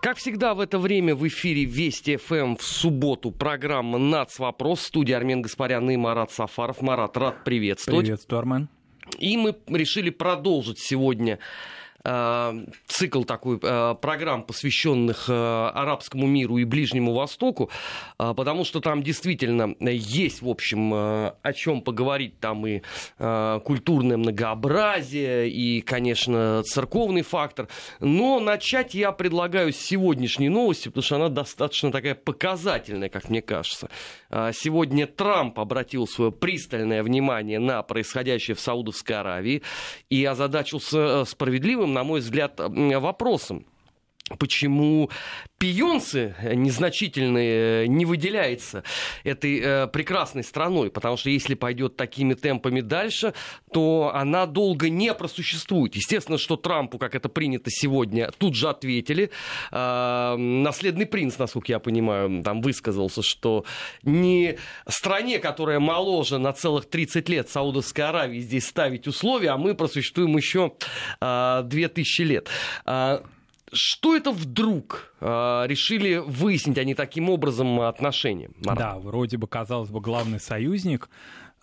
[0.00, 4.38] Как всегда в это время в эфире Вести ФМ в субботу программа «Нац.
[4.38, 4.82] Вопрос».
[4.82, 6.80] Студия Армен Гаспарян и Марат Сафаров.
[6.82, 8.06] Марат, рад приветствовать.
[8.06, 8.68] Приветствую, Армен.
[9.18, 11.40] И мы решили продолжить сегодня
[12.86, 17.70] цикл такой э, программ, посвященных э, арабскому миру и Ближнему Востоку,
[18.16, 22.38] потому что там действительно есть, в общем, о чем поговорить.
[22.40, 22.82] Там и
[23.18, 27.68] культурное многообразие, и, конечно, церковный фактор.
[28.00, 33.42] Но начать я предлагаю с сегодняшней новости, потому что она достаточно такая показательная, как мне
[33.42, 33.88] кажется.
[34.30, 39.62] Сегодня Трамп обратил свое пристальное внимание на происходящее в Саудовской Аравии
[40.10, 42.60] и озадачился справедливым на мой взгляд,
[43.00, 43.66] вопросом
[44.38, 45.10] почему
[45.58, 48.84] Пионцы незначительные э, не выделяется
[49.24, 53.34] этой э, прекрасной страной, потому что если пойдет такими темпами дальше,
[53.72, 55.96] то она долго не просуществует.
[55.96, 59.30] Естественно, что Трампу, как это принято сегодня, тут же ответили.
[59.72, 63.64] Э, наследный принц, насколько я понимаю, там высказался, что
[64.04, 69.74] не стране, которая моложе на целых 30 лет Саудовской Аравии здесь ставить условия, а мы
[69.74, 70.72] просуществуем еще
[71.20, 72.48] э, 2000 лет.
[73.72, 75.26] Что это вдруг э,
[75.66, 78.50] решили выяснить они таким образом отношения?
[78.64, 78.78] Марат?
[78.78, 81.08] Да, вроде бы, казалось бы, главный союзник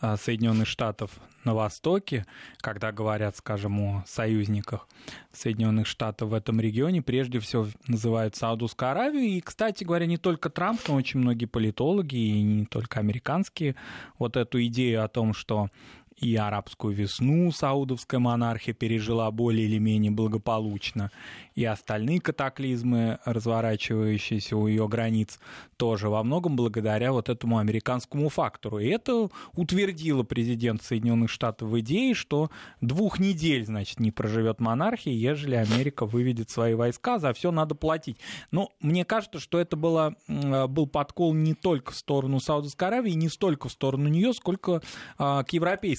[0.02, 1.12] э, Соединенных Штатов
[1.44, 2.26] на Востоке,
[2.58, 4.88] когда говорят, скажем, о союзниках
[5.32, 9.24] Соединенных Штатов в этом регионе, прежде всего называют Саудовскую Аравию.
[9.24, 13.76] И, кстати говоря, не только Трамп, но очень многие политологи, и не только американские,
[14.18, 15.70] вот эту идею о том, что
[16.18, 21.12] и арабскую весну саудовская монархия пережила более или менее благополучно,
[21.56, 25.40] и остальные катаклизмы, разворачивающиеся у ее границ,
[25.78, 28.80] тоже во многом благодаря вот этому американскому фактору.
[28.80, 32.50] И это утвердило президент Соединенных Штатов в идее, что
[32.82, 38.18] двух недель, значит, не проживет монархия, ежели Америка выведет свои войска, за все надо платить.
[38.52, 43.30] Но мне кажется, что это было, был подкол не только в сторону Саудовской Аравии, не
[43.30, 44.82] столько в сторону нее, сколько
[45.18, 45.54] а, к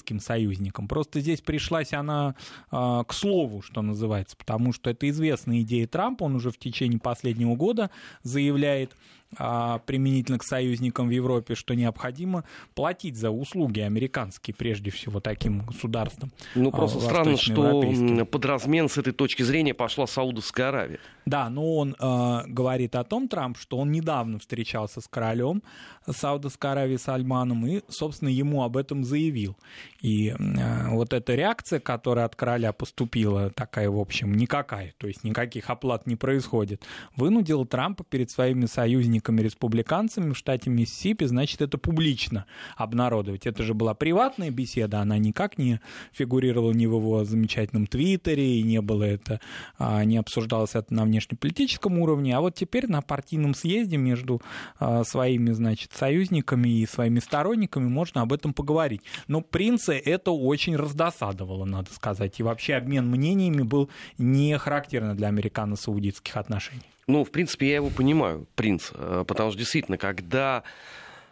[0.06, 0.88] европейским союзникам.
[0.88, 2.34] Просто здесь пришлась она
[2.70, 6.98] а, к слову, что называется, потому что это известные идеи Трампа, он уже в течение
[6.98, 7.90] последнего года
[8.22, 8.96] заявляет,
[9.36, 16.30] применительно к союзникам в Европе, что необходимо платить за услуги американские, прежде всего, таким государствам.
[16.54, 20.98] Ну, просто а, странно, что под размен с этой точки зрения пошла Саудовская Аравия.
[21.26, 25.62] Да, но он э, говорит о том, Трамп, что он недавно встречался с королем
[26.08, 29.56] Саудовской Аравии Сальманом и, собственно, ему об этом заявил.
[30.00, 35.24] И э, вот эта реакция, которая от короля поступила, такая, в общем, никакая, то есть
[35.24, 36.84] никаких оплат не происходит,
[37.16, 43.46] вынудила Трампа перед своими союзниками союзниками-республиканцами в штате Миссисипи, значит, это публично обнародовать.
[43.46, 45.80] Это же была приватная беседа, она никак не
[46.12, 49.40] фигурировала ни в его замечательном твиттере, и не было это,
[49.78, 54.40] а, не обсуждалось это на внешнеполитическом уровне, а вот теперь на партийном съезде между
[54.78, 59.02] а, своими, значит, союзниками и своими сторонниками можно об этом поговорить.
[59.28, 65.28] Но принца это очень раздосадовало, надо сказать, и вообще обмен мнениями был не характерно для
[65.28, 66.95] американо-саудитских отношений.
[67.08, 70.64] Ну, в принципе, я его понимаю, принц, э, потому что действительно, когда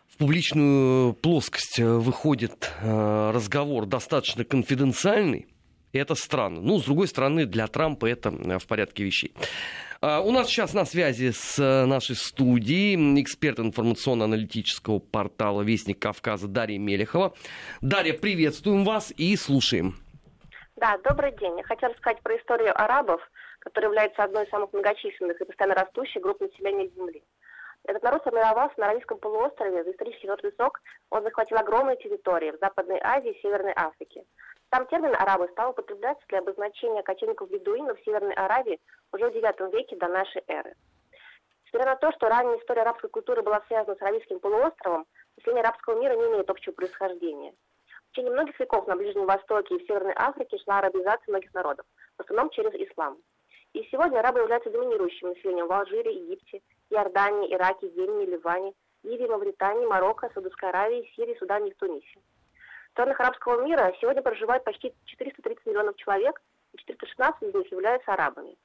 [0.08, 5.48] в публичную плоскость э, выходит э, разговор достаточно конфиденциальный,
[5.92, 6.60] это странно.
[6.60, 9.32] Ну, с другой стороны, для Трампа это в порядке вещей.
[10.02, 17.32] У нас сейчас на связи с нашей студией эксперт информационно-аналитического портала «Вестник Кавказа» Дарья Мелехова.
[17.80, 19.96] Дарья, приветствуем вас и слушаем.
[20.76, 21.56] Да, добрый день.
[21.56, 23.20] Я хотела рассказать про историю арабов–
[23.64, 27.24] который является одной из самых многочисленных и постоянно растущих групп населения Земли.
[27.86, 30.80] Этот народ сформировался на Аравийском полуострове, за исторический четвертый срок
[31.10, 34.24] он захватил огромные территории в Западной Азии и Северной Африке.
[34.72, 38.80] Сам термин «арабы» стал употребляться для обозначения кочевников-бедуинов в Северной Аравии
[39.12, 40.74] уже в IX веке до нашей эры.
[41.66, 46.00] Несмотря на то, что ранняя история арабской культуры была связана с Аравийским полуостровом, население арабского
[46.00, 47.52] мира не имеет общего происхождения.
[48.08, 51.84] В течение многих веков на Ближнем Востоке и в Северной Африке шла арабизация многих народов,
[52.16, 53.18] в основном через ислам.
[53.74, 58.72] И сегодня арабы являются доминирующим населением в Алжире, Египте, Иордании, Ираке, Йемене, Ливане,
[59.02, 62.20] Ливии, Мавритании, Марокко, Саудовской Аравии, Сирии, Судане и Тунисе.
[62.88, 66.40] В странах арабского мира сегодня проживает почти 430 миллионов человек,
[66.72, 68.56] и 416 из них являются арабами.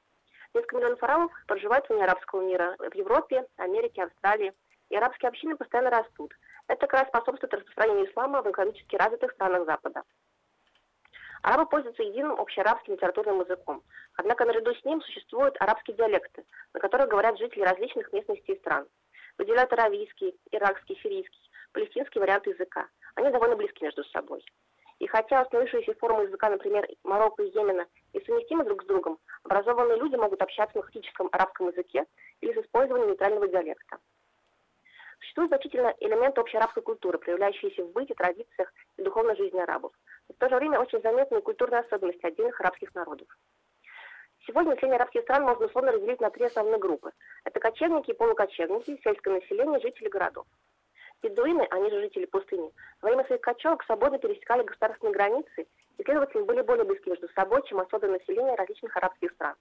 [0.54, 4.52] Несколько миллионов арабов проживают вне арабского мира в Европе, Америке, Австралии,
[4.90, 6.32] и арабские общины постоянно растут.
[6.68, 10.04] Это как раз способствует распространению ислама в экономически развитых странах Запада.
[11.42, 13.82] Арабы пользуются единым общеарабским литературным языком.
[14.16, 16.44] Однако наряду с ним существуют арабские диалекты,
[16.74, 18.86] на которых говорят жители различных местностей и стран.
[19.38, 22.88] Выделяют аравийский, иракский, сирийский, палестинский варианты языка.
[23.14, 24.44] Они довольно близки между собой.
[24.98, 30.16] И хотя установившиеся формы языка, например, Марокко и Йемена, несовместимы друг с другом, образованные люди
[30.16, 32.04] могут общаться на фактическом арабском языке
[32.42, 33.98] или с использованием нейтрального диалекта.
[35.20, 39.92] Существуют значительные элементы общеарабской культуры, проявляющиеся в быте, традициях и духовной жизни арабов.
[40.30, 43.26] В то же время очень заметные культурные особенности отдельных арабских народов.
[44.46, 47.10] Сегодня население арабских стран можно условно разделить на три основные группы.
[47.44, 50.46] Это кочевники и полукочевники, сельское население, жители городов.
[51.22, 52.70] Бедуины, они же жители пустыни,
[53.02, 55.66] во время своих кочевок свободно пересекали государственные границы
[55.98, 59.56] и, следовательно, были более близки между собой, чем особое население различных арабских стран.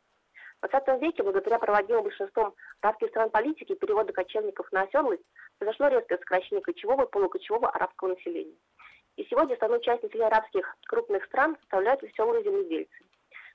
[0.62, 5.24] В XX веке, благодаря проводимому большинством арабских стран политики перевода кочевников на оседлость,
[5.58, 8.56] произошло резкое сокращение кочевого и полукочевого арабского населения.
[9.18, 13.04] И сегодня часть населения арабских крупных стран составляют веселые земледельцы.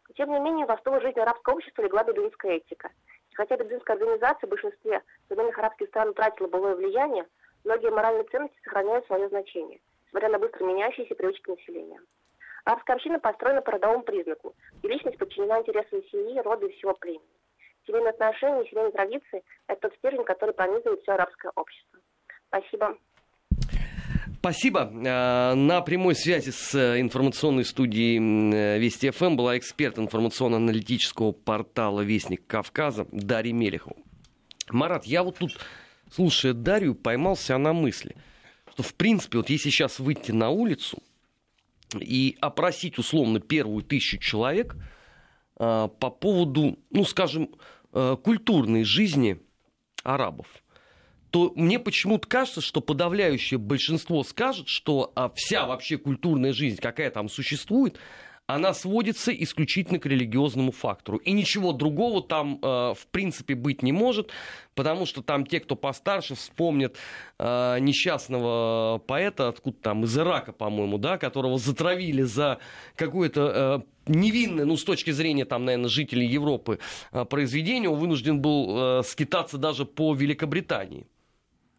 [0.08, 2.90] Но, тем не менее, в основу жизни арабского общества легла бедуинская этика.
[3.30, 7.26] И хотя бедуинская организация в большинстве современных арабских стран утратила былое влияние,
[7.64, 12.00] многие моральные ценности сохраняют свое значение, несмотря на быстро меняющиеся привычки населения.
[12.64, 17.22] Арабская община построена по родовому признаку, и личность подчинена интересам семьи, рода и всего племени.
[17.86, 22.00] Семейные отношения и семейные традиции– это тот стержень, который пронизывает все арабское общество.
[22.48, 22.96] Спасибо.
[24.44, 24.92] Спасибо.
[24.92, 28.18] Э, на прямой связи с э, информационной студией
[28.52, 33.96] э, Вести ФМ была эксперт информационно-аналитического портала Вестник Кавказа Дарья Мелехова.
[34.68, 35.58] Марат, я вот тут,
[36.12, 38.16] слушая Дарью, поймался на мысли,
[38.70, 40.98] что в принципе, вот если сейчас выйти на улицу
[41.98, 44.76] и опросить условно первую тысячу человек
[45.54, 47.48] по поводу, ну скажем,
[47.92, 49.40] культурной жизни
[50.02, 50.48] арабов–
[51.34, 57.10] то мне почему-то кажется, что подавляющее большинство скажет, что а, вся вообще культурная жизнь, какая
[57.10, 57.98] там существует,
[58.46, 61.16] она сводится исключительно к религиозному фактору.
[61.16, 64.30] И ничего другого там, э, в принципе, быть не может,
[64.76, 66.94] потому что там те, кто постарше, вспомнят
[67.40, 72.58] э, несчастного поэта, откуда там, из Ирака, по-моему, да, которого затравили за
[72.94, 76.78] какое-то э, невинное, ну, с точки зрения, там, наверное, жителей Европы,
[77.10, 81.08] э, произведение, он вынужден был скитаться даже по Великобритании.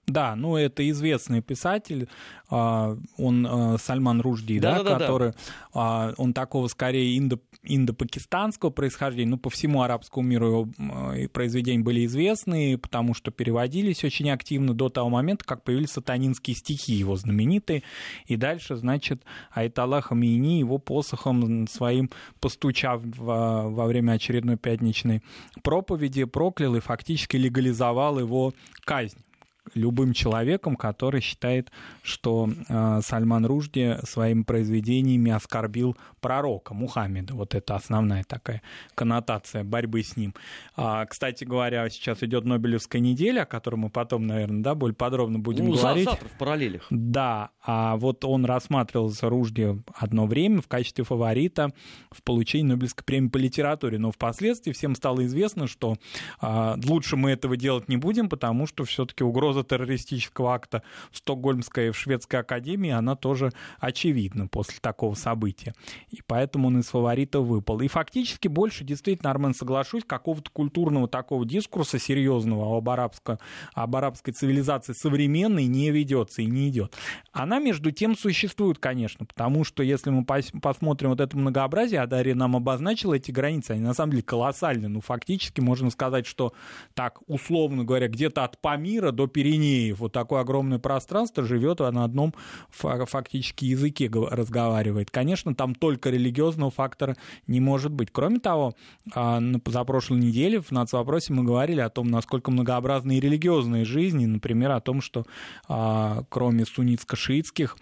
[0.07, 2.07] Да, ну это известный писатель,
[2.49, 5.33] а, он а, Сальман Ружди, да, да, да который,
[5.73, 6.13] да.
[6.17, 12.77] он такого скорее индо, индо-пакистанского происхождения, ну по всему арабскому миру его произведения были известны,
[12.77, 17.81] потому что переводились очень активно до того момента, как появились сатанинские стихи его знаменитые,
[18.27, 19.23] и дальше, значит,
[19.55, 25.23] Айталlah Хамини его посохом своим постучав во, во время очередной пятничной
[25.63, 28.53] проповеди, проклял и фактически легализовал его
[28.83, 29.24] казнь
[29.73, 31.71] любым человеком, который считает,
[32.03, 37.33] что э, Сальман Ружди своими произведениями оскорбил пророка Мухаммеда.
[37.33, 38.61] Вот это основная такая
[38.93, 40.33] коннотация борьбы с ним.
[40.75, 45.39] А, кстати говоря, сейчас идет Нобелевская неделя, о которой мы потом, наверное, да, более подробно
[45.39, 46.05] будем ну, говорить.
[46.05, 46.85] Завтра в параллелях.
[46.89, 51.73] Да, а вот он рассматривался Ружди одно время в качестве фаворита
[52.11, 55.95] в получении Нобелевской премии по литературе, но впоследствии всем стало известно, что
[56.39, 61.17] а, лучше мы этого делать не будем, потому что все-таки угроза угроза террористического акта в
[61.17, 65.73] Стокгольмской и в Шведской академии, она тоже очевидна после такого события.
[66.09, 67.81] И поэтому он из фаворитов выпал.
[67.81, 73.39] И фактически больше, действительно, Армен, соглашусь, какого-то культурного такого дискурса серьезного об, арабско,
[73.73, 76.93] об арабской цивилизации современной не ведется и не идет.
[77.31, 82.35] Она, между тем, существует, конечно, потому что если мы посмотрим вот это многообразие, а Дарья
[82.35, 84.87] нам обозначила эти границы, они на самом деле колоссальны.
[84.87, 86.53] Ну, фактически можно сказать, что
[86.93, 92.03] так, условно говоря, где-то от Памира до Перед Пиренеев, вот такое огромное пространство, живет на
[92.03, 92.33] одном
[92.71, 95.11] фактически языке разговаривает.
[95.11, 98.09] Конечно, там только религиозного фактора не может быть.
[98.11, 98.73] Кроме того,
[99.13, 104.25] а, за прошлой неделе в нацвопросе мы говорили о том, насколько многообразны и религиозные жизни,
[104.25, 105.25] например, о том, что
[105.67, 107.77] а, кроме суннитско-шиитских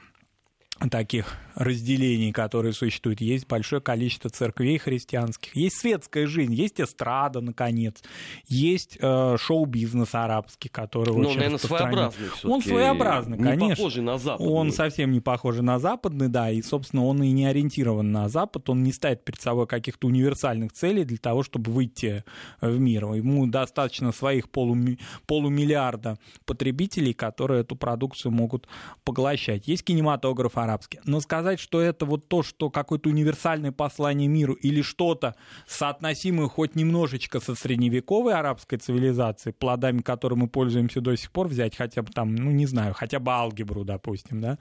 [0.89, 3.21] таких разделений, которые существуют.
[3.21, 5.55] Есть большое количество церквей христианских.
[5.55, 8.01] Есть светская жизнь, есть эстрада, наконец.
[8.47, 13.65] Есть э, шоу-бизнес арабский, который Но, очень наверное, своеобразный Он своеобразный, не конечно.
[13.65, 14.47] Не похожий на западный.
[14.47, 18.69] Он совсем не похожий на западный, да, и, собственно, он и не ориентирован на Запад,
[18.69, 22.23] он не ставит перед собой каких-то универсальных целей для того, чтобы выйти
[22.61, 23.05] в мир.
[23.13, 24.97] Ему достаточно своих полуми...
[25.27, 28.67] полумиллиарда потребителей, которые эту продукцию могут
[29.03, 29.67] поглощать.
[29.67, 30.72] Есть кинематограф арабский.
[31.05, 35.35] Но сказать, что это вот то, что какое-то универсальное послание миру или что-то
[35.67, 41.75] соотносимое хоть немножечко со средневековой арабской цивилизацией, плодами которой мы пользуемся до сих пор, взять
[41.75, 44.57] хотя бы там, ну не знаю, хотя бы алгебру, допустим, да,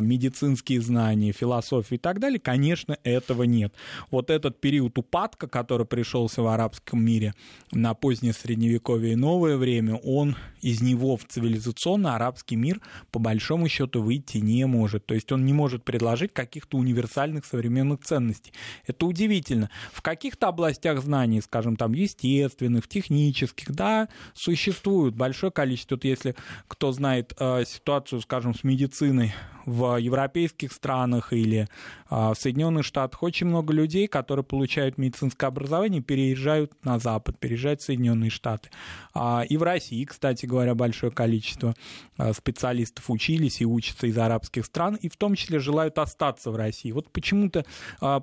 [0.00, 3.74] медицинские знания, философию и так далее, конечно, этого нет.
[4.10, 7.34] Вот этот период упадка, который пришелся в арабском мире
[7.72, 13.68] на позднее средневековье и новое время, он из него в цивилизационный арабский мир по большому
[13.68, 15.06] счету выйти не может.
[15.06, 18.52] То есть он не может предложить каких-то универсальных современных ценностей.
[18.86, 19.70] Это удивительно.
[19.92, 25.96] В каких-то областях знаний, скажем, там, естественных, технических, да, существует большое количество.
[25.96, 26.34] Вот если
[26.68, 29.32] кто знает э, ситуацию, скажем, с медициной
[29.66, 31.68] в европейских странах или
[32.08, 37.80] а, в Соединенных Штатах очень много людей, которые получают медицинское образование, переезжают на Запад, переезжают
[37.80, 38.70] в Соединенные Штаты.
[39.14, 41.74] А, и в России, кстати говоря, большое количество
[42.16, 46.56] а, специалистов учились и учатся из арабских стран, и в том числе желают остаться в
[46.56, 46.92] России.
[46.92, 47.64] Вот почему-то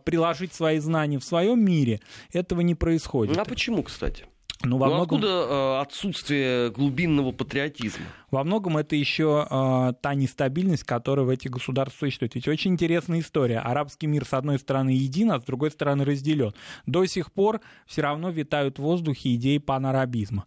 [0.05, 3.37] приложить свои знания в своем мире этого не происходит.
[3.37, 4.25] А почему, кстати?
[4.63, 5.03] Ну, во многом...
[5.03, 8.05] откуда э, отсутствие глубинного патриотизма?
[8.31, 12.35] Во многом это еще э, та нестабильность, которая в этих государствах существует.
[12.35, 13.59] Ведь очень интересная история.
[13.59, 16.53] Арабский мир, с одной стороны, един, а с другой стороны, разделен.
[16.87, 20.45] До сих пор все равно витают в воздухе идеи панарабизма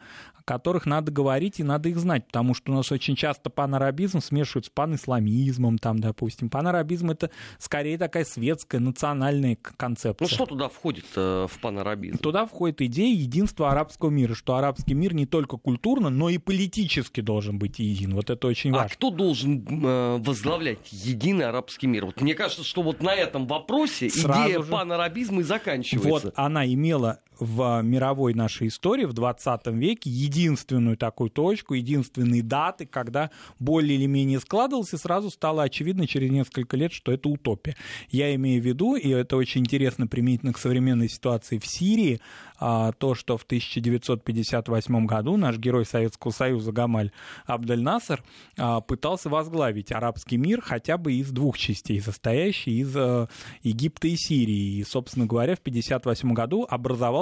[0.50, 4.66] которых надо говорить и надо их знать, потому что у нас очень часто панарабизм смешивают
[4.66, 6.50] с панисламизмом, там, допустим.
[6.50, 7.30] Панарабизм— это
[7.60, 10.24] скорее такая светская, национальная концепция.
[10.24, 12.18] Ну что туда входит э, в панарабизм?
[12.18, 17.20] Туда входит идея единства арабского мира, что арабский мир не только культурно, но и политически
[17.20, 18.16] должен быть един.
[18.16, 18.90] Вот это очень а важно.
[18.90, 22.06] А кто должен э, возглавлять единый арабский мир?
[22.06, 24.72] Вот мне кажется, что вот на этом вопросе Сразу идея же...
[24.72, 26.26] панарабизма и заканчивается.
[26.26, 32.86] Вот она имела в мировой нашей истории в 20 веке единственную такую точку, единственные даты,
[32.86, 37.76] когда более или менее складывался, сразу стало очевидно через несколько лет, что это утопия.
[38.10, 42.20] Я имею в виду, и это очень интересно применительно к современной ситуации в Сирии,
[42.58, 47.10] а, то, что в 1958 году наш герой Советского Союза Гамаль
[47.46, 48.22] Абдель Насер
[48.58, 53.28] а, пытался возглавить арабский мир хотя бы из двух частей, состоящий из а,
[53.62, 54.78] Египта и Сирии.
[54.78, 56.66] И, собственно говоря, в 1958 году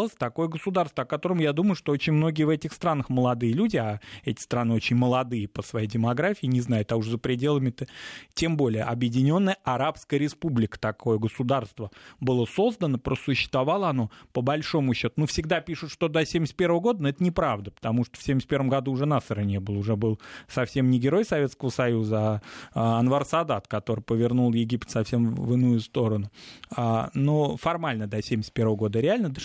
[0.09, 3.77] образовалось такое государство, о котором я думаю, что очень многие в этих странах молодые люди,
[3.77, 7.87] а эти страны очень молодые по своей демографии, не знают, а уже за пределами-то
[8.35, 15.27] тем более Объединенная Арабская Республика, такое государство было создано, просуществовало оно по большому счету, ну,
[15.27, 19.07] всегда пишут, что до 1971 года, но это неправда, потому что в 1971 году уже
[19.07, 22.41] Насара не был, уже был совсем не герой Советского Союза, а,
[22.75, 26.31] а Анвар Садат, который повернул Египет совсем в иную сторону.
[26.75, 29.41] А, но формально до 1971 года, реально до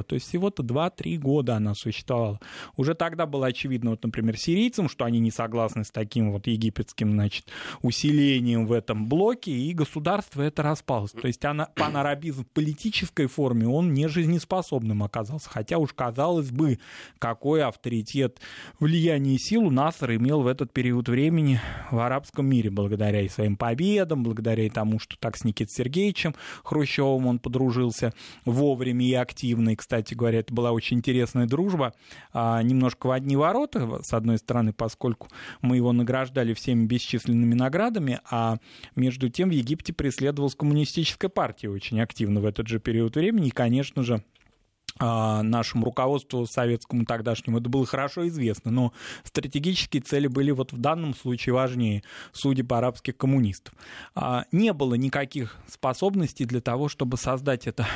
[0.00, 2.40] 1961, то есть всего-то 2-3 года она существовала.
[2.76, 7.12] Уже тогда было очевидно, вот, например, сирийцам, что они не согласны с таким вот египетским,
[7.12, 7.46] значит,
[7.82, 11.12] усилением в этом блоке, и государство это распалось.
[11.12, 15.48] То есть она, панарабизм в политической форме, он не жизнеспособным оказался.
[15.50, 16.78] Хотя уж казалось бы,
[17.18, 18.40] какой авторитет,
[18.80, 21.60] влияние и силу Насар имел в этот период времени
[21.90, 26.34] в арабском мире, благодаря и своим победам, благодаря и тому, что так с Никитой Сергеевичем
[26.64, 28.12] Хрущевым он подружился
[28.44, 29.74] вовремя и активно.
[29.76, 31.94] Кстати говоря, это была очень интересная дружба.
[32.32, 35.28] А, немножко в одни ворота, с одной стороны, поскольку
[35.62, 38.58] мы его награждали всеми бесчисленными наградами, а
[38.94, 43.48] между тем в Египте преследовалась коммунистическая партия очень активно в этот же период времени.
[43.48, 44.22] И, конечно же,
[44.98, 48.92] а, нашему руководству советскому тогдашнему это было хорошо известно, но
[49.24, 52.02] стратегические цели были вот в данном случае важнее
[52.32, 53.74] судеб арабских коммунистов.
[54.14, 57.86] А, не было никаких способностей для того, чтобы создать это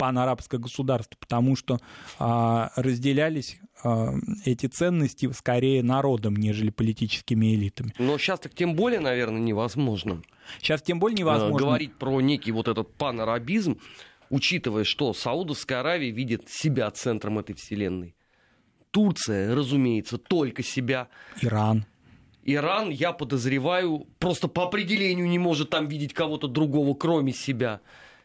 [0.00, 1.78] панарабское государство, потому что
[2.18, 3.60] а, разделялись
[4.44, 7.94] эти ценности скорее народом, нежели политическими элитами.
[7.98, 10.22] Но сейчас так тем более, наверное, невозможно.
[10.58, 11.58] Сейчас тем более невозможно.
[11.58, 13.78] Говорить про некий вот этот панарабизм,
[14.28, 18.14] учитывая, что Саудовская Аравия видит себя центром этой вселенной.
[18.90, 21.08] Турция, разумеется, только себя.
[21.40, 21.86] Иран.
[22.44, 27.80] Иран, я подозреваю, просто по определению не может там видеть кого-то другого, кроме себя.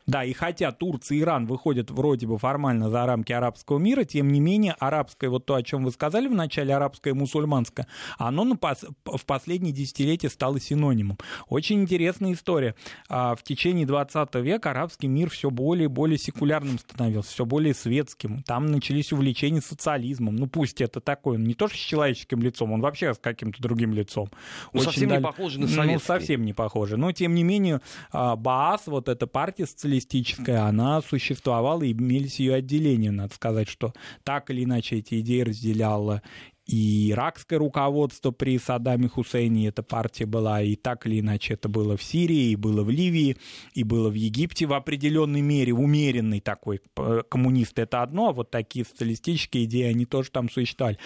[0.07, 4.31] Да, и хотя Турция и Иран выходят вроде бы формально за рамки арабского мира, тем
[4.31, 8.45] не менее арабское, вот то, о чем вы сказали в начале, арабское и мусульманское, оно
[8.53, 11.17] пос- в последние десятилетия стало синонимом.
[11.50, 12.75] Очень интересная история.
[13.09, 17.74] А, в течение 20 века арабский мир все более и более секулярным становился, все более
[17.74, 18.43] светским.
[18.43, 20.35] Там начались увлечения социализмом.
[20.35, 23.93] Ну пусть это такое, не то что с человеческим лицом, он вообще с каким-то другим
[23.93, 24.29] лицом.
[24.74, 25.17] Ну, Очень совсем дал...
[25.17, 25.93] не похоже на советский.
[25.93, 26.97] Ну, совсем не похоже.
[26.97, 27.81] Но, тем не менее,
[28.12, 33.70] а, Баас, вот эта партия социалистическая, социалистическая, она существовала, и имелись ее отделения, надо сказать,
[33.70, 36.22] что так или иначе эти идеи разделяло
[36.66, 41.96] и иракское руководство при Саддаме Хусейне, эта партия была, и так или иначе это было
[41.96, 43.38] в Сирии, и было в Ливии,
[43.75, 46.82] и было в Египте в определенной мере, умеренный такой
[47.30, 50.98] коммунист это одно, а вот такие социалистические идеи, они тоже там существовали.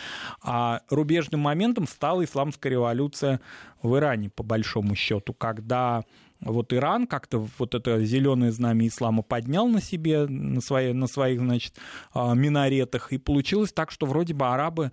[0.42, 3.42] А рубежным моментом стала исламская революция
[3.82, 6.06] в Иране, по большому счету, когда
[6.42, 11.40] вот Иран как-то вот это зеленое знамя ислама поднял на себе, на, свои, на своих,
[11.40, 11.74] значит,
[12.14, 14.92] а, минаретах, и получилось так, что вроде бы арабы,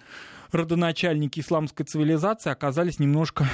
[0.51, 3.49] родоначальники исламской цивилизации, оказались немножко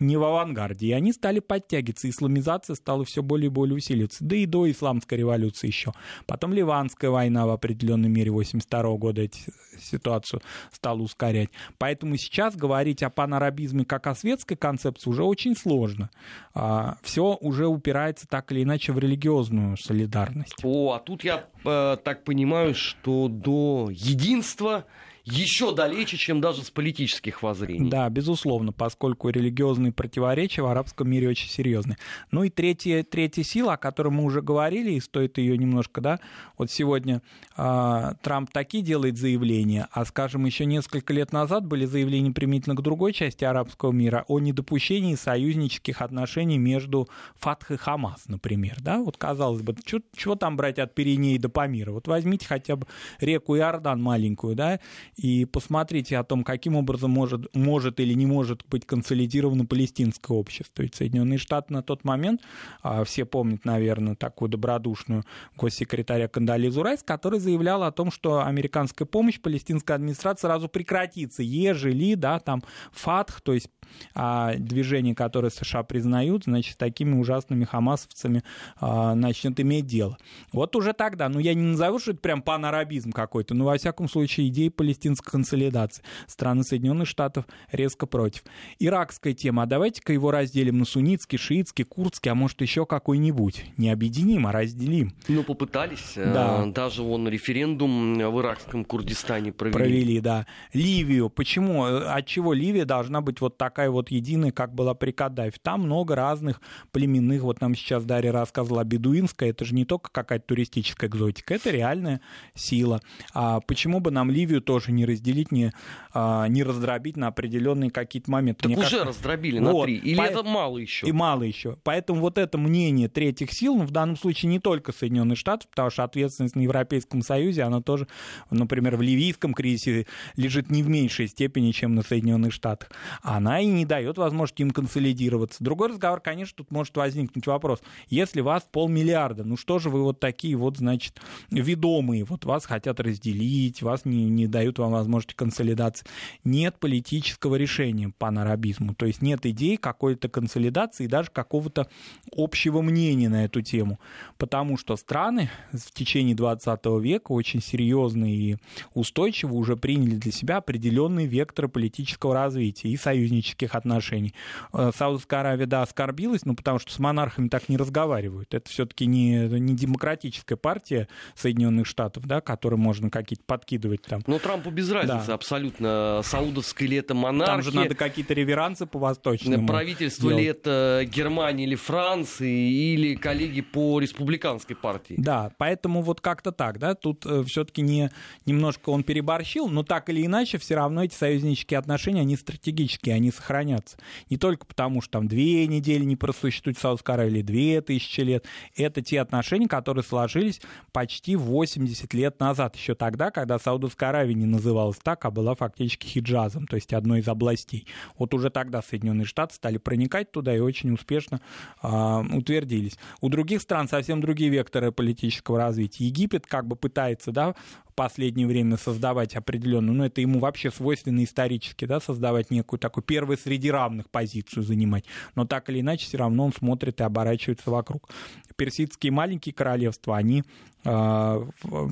[0.00, 0.88] не в авангарде.
[0.88, 2.08] И они стали подтягиваться.
[2.08, 4.24] Исламизация стала все более и более усиливаться.
[4.24, 5.92] Да и до исламской революции еще.
[6.26, 9.40] Потом Ливанская война в определенной мере 82 года эти,
[9.80, 10.40] ситуацию
[10.72, 11.50] стала ускорять.
[11.78, 16.10] Поэтому сейчас говорить о панарабизме как о светской концепции уже очень сложно.
[16.54, 20.54] А, все уже упирается так или иначе в религиозную солидарность.
[20.62, 24.84] О, а тут я э, так понимаю, что до единства
[25.24, 27.88] еще далече, чем даже с политических воззрений.
[27.88, 31.96] Да, безусловно, поскольку религиозные противоречия в арабском мире очень серьезны.
[32.30, 36.20] Ну и третья, третья сила, о которой мы уже говорили, и стоит ее немножко, да,
[36.58, 37.22] вот сегодня
[37.56, 42.82] э, Трамп такие делает заявления, а, скажем, еще несколько лет назад были заявления применительно к
[42.82, 49.16] другой части арабского мира о недопущении союзнических отношений между Фатх и Хамас, например, да, вот
[49.16, 49.74] казалось бы,
[50.14, 52.86] чего там брать от Пиренеи до Памира, вот возьмите хотя бы
[53.20, 54.80] реку Иордан маленькую, да,
[55.16, 60.82] и посмотрите о том, каким образом может, может или не может быть консолидировано палестинское общество.
[60.82, 62.42] Ведь Соединенные Штаты на тот момент,
[62.82, 65.24] а, все помнят, наверное, такую добродушную
[65.56, 72.14] госсекретаря Кандализу Райс, который заявлял о том, что американская помощь палестинской администрации сразу прекратится, ежели,
[72.14, 73.68] да, там, ФАТХ, то есть
[74.14, 78.42] а движение, которое США признают, значит, с такими ужасными хамасовцами
[78.80, 80.18] а, начнет иметь дело.
[80.52, 84.08] Вот уже тогда, ну, я не назову, что это прям панарабизм какой-то, но, во всяком
[84.08, 84.68] случае, идеи
[85.04, 86.02] палестинской консолидации.
[86.26, 88.42] Страны Соединенных Штатов резко против.
[88.78, 93.64] Иракская тема, а давайте-ка его разделим на суннитский, шиитский, курдский, а может, еще какой-нибудь.
[93.76, 95.12] Не объединим, а разделим.
[95.28, 96.14] Ну, попытались.
[96.16, 96.64] Да.
[96.66, 99.74] Даже вон референдум в иракском Курдистане провели.
[99.74, 100.46] Провели, да.
[100.72, 101.28] Ливию.
[101.28, 101.84] Почему?
[101.84, 105.58] От чего Ливия должна быть вот такая такая вот единая, как была при Каддафе.
[105.60, 106.60] Там много разных
[106.92, 111.70] племенных, вот нам сейчас Дарья рассказывала, бедуинская, это же не только какая-то туристическая экзотика, это
[111.70, 112.20] реальная
[112.54, 113.00] сила.
[113.32, 115.72] А почему бы нам Ливию тоже не разделить, не,
[116.12, 118.62] а, не раздробить на определенные какие-то моменты?
[118.62, 119.08] Так Мне уже как...
[119.08, 119.72] раздробили вот.
[119.72, 120.22] на три, или По...
[120.22, 121.06] это мало еще?
[121.06, 121.76] И мало еще.
[121.82, 125.90] Поэтому вот это мнение третьих сил, ну, в данном случае не только Соединенные Штаты, потому
[125.90, 128.06] что ответственность на Европейском Союзе, она тоже,
[128.50, 132.90] например, в ливийском кризисе лежит не в меньшей степени, чем на Соединенных Штатах.
[133.22, 135.62] Она и не дает возможности им консолидироваться.
[135.62, 137.80] Другой разговор, конечно, тут может возникнуть вопрос.
[138.08, 143.00] Если вас полмиллиарда, ну что же вы вот такие вот, значит, ведомые, вот вас хотят
[143.00, 146.06] разделить, вас не, не дают вам возможности консолидации.
[146.44, 151.88] Нет политического решения по нарабизму, то есть нет идеи какой-то консолидации и даже какого-то
[152.36, 154.00] общего мнения на эту тему,
[154.38, 158.56] потому что страны в течение 20 века очень серьезно и
[158.94, 162.96] устойчиво уже приняли для себя определенные векторы политического развития и
[163.44, 164.34] дипломатических отношений.
[164.72, 168.54] Э, Саудовская Аравия, да, оскорбилась, ну, потому что с монархами так не разговаривают.
[168.54, 174.22] Это все-таки не, не демократическая партия Соединенных Штатов, да, которой можно какие-то подкидывать там.
[174.26, 175.34] Но Трампу без разницы да.
[175.34, 176.20] абсолютно.
[176.22, 177.54] Саудовская ли это монархия?
[177.54, 179.66] Там же надо какие-то реверансы по восточному.
[179.66, 180.42] Правительство делать.
[180.42, 185.14] ли это Германии или Франции, или коллеги по республиканской партии?
[185.16, 188.10] Да, поэтому вот как-то так, да, тут э, все-таки не,
[188.46, 193.30] немножко он переборщил, но так или иначе все равно эти союзнические отношения, они стратегические, они
[193.30, 193.96] сохранятся.
[194.30, 198.44] Не только потому, что там две недели не просуществует Саудовская Аравия или две тысячи лет.
[198.76, 200.60] Это те отношения, которые сложились
[200.92, 206.06] почти 80 лет назад, еще тогда, когда Саудовская Аравия не называлась так, а была фактически
[206.06, 207.86] хиджазом, то есть одной из областей.
[208.18, 211.40] Вот уже тогда Соединенные Штаты стали проникать туда и очень успешно
[211.82, 211.88] э,
[212.32, 212.98] утвердились.
[213.20, 216.06] У других стран совсем другие векторы политического развития.
[216.06, 217.54] Египет как бы пытается да,
[217.94, 223.38] последнее время создавать определенную, ну это ему вообще свойственно исторически, да, создавать некую такую первую
[223.38, 225.04] среди равных позицию занимать,
[225.34, 228.10] но так или иначе все равно он смотрит и оборачивается вокруг.
[228.56, 230.44] Персидские маленькие королевства, они
[230.84, 231.46] э,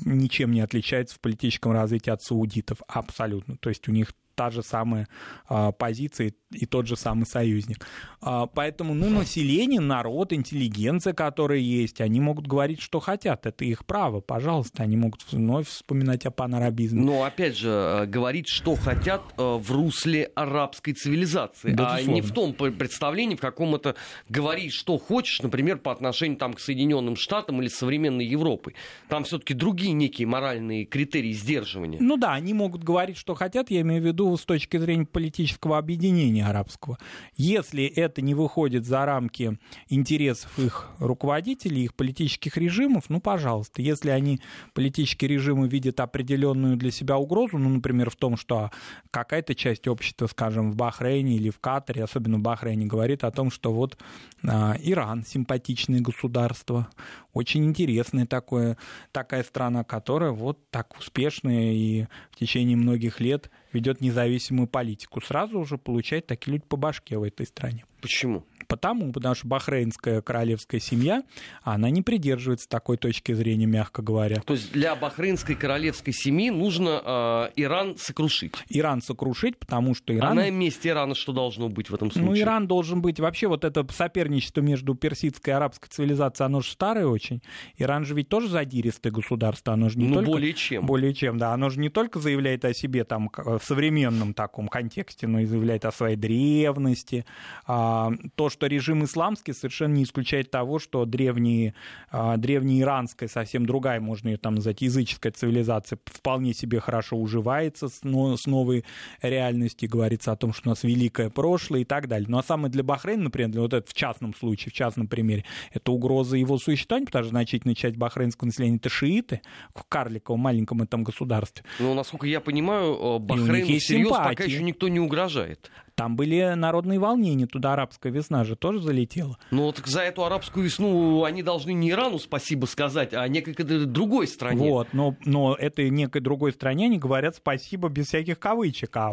[0.05, 3.57] ничем не отличаются в политическом развитии от саудитов, абсолютно.
[3.57, 5.09] То есть у них та же самая
[5.49, 7.87] а, позиция и тот же самый союзник.
[8.21, 13.47] А, поэтому, ну, население, народ, интеллигенция, которая есть, они могут говорить, что хотят.
[13.47, 14.83] Это их право, пожалуйста.
[14.83, 17.03] Они могут вновь вспоминать о панарабизме.
[17.03, 21.97] Но, опять же, э, говорить, что хотят э, в русле арабской цивилизации, Безусловно.
[21.97, 23.97] а не в том представлении, в каком это
[24.29, 28.75] говорить, что хочешь, например, по отношению там, к Соединенным Штатам или современной Европы.
[29.09, 31.99] Там все-таки другие некие моральные критерии сдерживания.
[32.01, 35.79] Ну да, они могут говорить, что хотят, я имею в виду с точки зрения политического
[35.79, 36.99] объединения арабского.
[37.37, 43.83] Если это не выходит за рамки интересов их руководителей, их политических режимов, ну, пожалуйста.
[43.83, 44.41] Если они,
[44.75, 48.71] политические режимы, видят определенную для себя угрозу, ну, например, в том, что
[49.11, 53.51] какая-то часть общества, скажем, в Бахрейне или в Катаре, особенно в Бахрейне, говорит о том,
[53.51, 53.99] что вот
[54.47, 56.89] а, Иран симпатичное государство,
[57.33, 58.77] очень интересная такое,
[59.13, 65.59] такая страна, которая вот так успешная и в течение многих лет ведет независимую политику, сразу
[65.59, 67.85] уже получает такие люди по башке в этой стране.
[68.01, 68.45] Почему?
[68.73, 71.25] Потому, потому что бахрейнская королевская семья,
[71.63, 74.41] она не придерживается такой точки зрения, мягко говоря.
[74.41, 78.55] То есть для бахрейнской королевской семьи нужно э, Иран сокрушить?
[78.71, 80.33] Иран сокрушить, потому что Иран...
[80.33, 82.31] А на месте Ирана что должно быть в этом случае?
[82.31, 83.21] Ну, Иран должен быть...
[83.21, 87.43] Вообще вот это соперничество между персидской и арабской цивилизацией, оно же старое очень.
[87.77, 90.31] Иран же ведь тоже задиристое государство, оно же не ну, только...
[90.31, 90.87] более чем.
[90.87, 91.53] Более чем, да.
[91.53, 95.85] Оно же не только заявляет о себе там в современном таком контексте, но и заявляет
[95.85, 97.27] о своей древности.
[97.67, 101.75] А, то, что режим исламский, совершенно не исключает того, что древние,
[102.11, 108.01] а, древнеиранская, совсем другая, можно ее там назвать, языческая цивилизация вполне себе хорошо уживается с,
[108.03, 108.85] но, с новой
[109.21, 112.27] реальностью, говорится о том, что у нас великое прошлое и так далее.
[112.29, 115.45] Ну а самое для Бахрейна, например, для вот это в частном случае, в частном примере,
[115.73, 119.41] это угроза его существования, потому что значительная часть бахрейнского населения это шииты
[119.75, 121.65] в карликовом маленьком этом государстве.
[121.79, 125.71] Ну, насколько я понимаю, Бахрейну всерьез пока еще никто не угрожает.
[125.95, 129.39] Там были народные волнения, туда арабская весна же тоже залетела.
[129.51, 134.27] Ну вот за эту арабскую весну они должны не Ирану спасибо сказать, а некой другой
[134.27, 134.69] стране.
[134.69, 139.13] Вот, но, но этой некой другой стране они говорят спасибо без всяких кавычек, а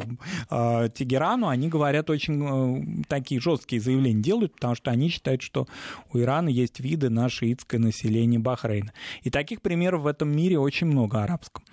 [0.49, 5.67] э, Тегерану они говорят очень э, такие жесткие заявления делают, потому что они считают, что
[6.13, 8.93] у Ирана есть виды на шиитское население Бахрейна.
[9.23, 11.63] И таких примеров в этом мире очень много арабском.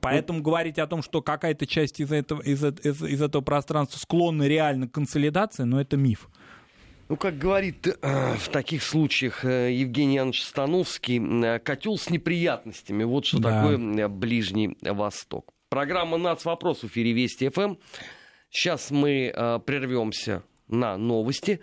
[0.00, 4.46] Поэтому говорить о том, что какая-то часть из этого, из, из, из этого пространства склонна
[4.46, 6.28] реально к консолидации, ну, это миф.
[7.08, 13.02] Ну, как говорит э, в таких случаях э, Евгений Янович Становский, э, котел с неприятностями.
[13.04, 13.62] Вот что да.
[13.62, 15.54] такое Ближний Восток.
[15.70, 16.44] Программа «Нац.
[16.44, 17.76] Вопрос» в эфире Вести ФМ.
[18.50, 19.32] Сейчас мы
[19.66, 21.60] прервемся на новости.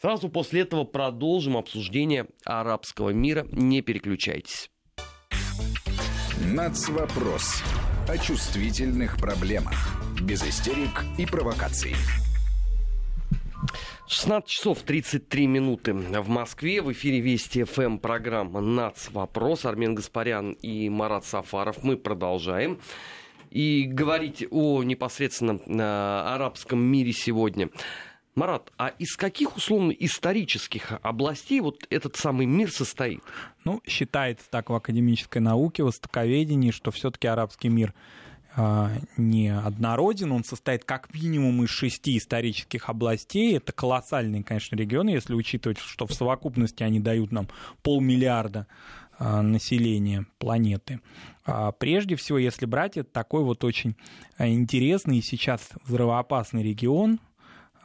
[0.00, 3.46] Сразу после этого продолжим обсуждение арабского мира.
[3.52, 4.70] Не переключайтесь.
[6.38, 7.62] Нацвопрос.
[8.06, 9.98] О чувствительных проблемах.
[10.20, 11.94] Без истерик и провокаций.
[14.06, 16.82] 16 часов 33 минуты в Москве.
[16.82, 19.08] В эфире Вести ФМ программа «Нац.
[19.12, 19.64] Вопрос».
[19.64, 21.82] Армен Гаспарян и Марат Сафаров.
[21.82, 22.80] Мы продолжаем.
[23.50, 27.70] И говорить о непосредственно э, арабском мире сегодня.
[28.36, 33.22] Марат, а из каких условно исторических областей вот этот самый мир состоит?
[33.64, 37.94] Ну, считается так в академической науке, в востоковедении, что все-таки арабский мир
[38.54, 43.56] а, не однороден, он состоит как минимум из шести исторических областей.
[43.56, 47.48] Это колоссальные, конечно, регионы, если учитывать, что в совокупности они дают нам
[47.82, 48.66] полмиллиарда
[49.18, 51.00] а, населения планеты.
[51.46, 53.96] А прежде всего, если брать, это такой вот очень
[54.38, 57.18] интересный и сейчас взрывоопасный регион,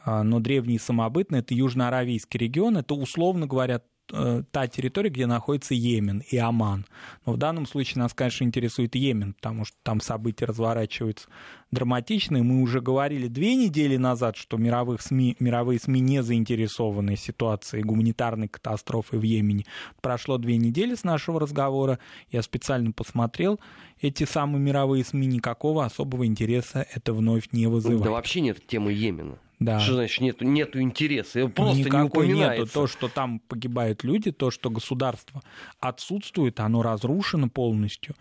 [0.04, 6.22] но древний самобытный, это южноаравийский регион, это, условно говоря, э, та территория, где находится Йемен
[6.28, 6.86] и Оман.
[7.24, 11.28] Но в данном случае нас, конечно, интересует Йемен, потому что там события разворачиваются
[11.70, 12.42] драматичные.
[12.42, 18.48] Мы уже говорили две недели назад, что мировых СМИ, мировые СМИ не заинтересованы ситуацией гуманитарной
[18.48, 19.64] катастрофы в Йемене.
[20.00, 21.98] Прошло две недели с нашего разговора,
[22.30, 23.60] я специально посмотрел,
[24.00, 28.02] эти самые мировые СМИ никакого особого интереса это вновь не вызывает.
[28.02, 29.38] Да вообще нет темы Йемена.
[29.64, 29.80] Да.
[29.80, 31.40] Что значит нету, нету интереса?
[31.40, 32.66] Его просто Никакой не нету.
[32.66, 35.42] То, что там погибают люди, то, что государство
[35.80, 38.14] отсутствует, оно разрушено полностью.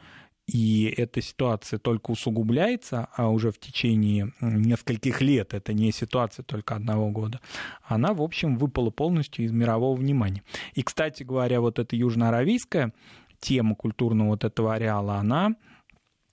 [0.47, 6.75] И эта ситуация только усугубляется, а уже в течение нескольких лет, это не ситуация только
[6.75, 7.39] одного года,
[7.83, 10.43] она, в общем, выпала полностью из мирового внимания.
[10.73, 12.91] И, кстати говоря, вот эта южноаравийская
[13.39, 15.55] тема культурного вот этого ареала, она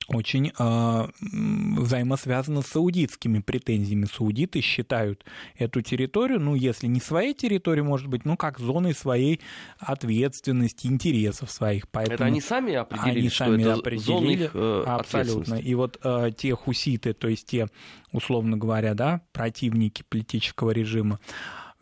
[0.08, 4.06] очень э, взаимосвязано с саудитскими претензиями.
[4.06, 5.24] Саудиты считают
[5.56, 9.40] эту территорию, ну, если не своей территорией, может быть, ну, как зоной своей
[9.78, 11.88] ответственности, интересов своих.
[11.88, 15.54] Поэтому это они сами определили, они что сами это определили, зона их э, Абсолютно.
[15.56, 17.68] И вот э, те хуситы, то есть те,
[18.10, 21.20] условно говоря, да, противники политического режима,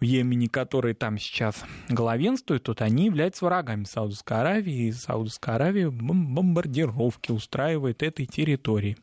[0.01, 5.91] в Йемене, которые там сейчас главенствуют, тут они являются врагами Саудовской Аравии, и Саудовская Аравия
[5.91, 8.97] бомбардировки устраивает этой территории.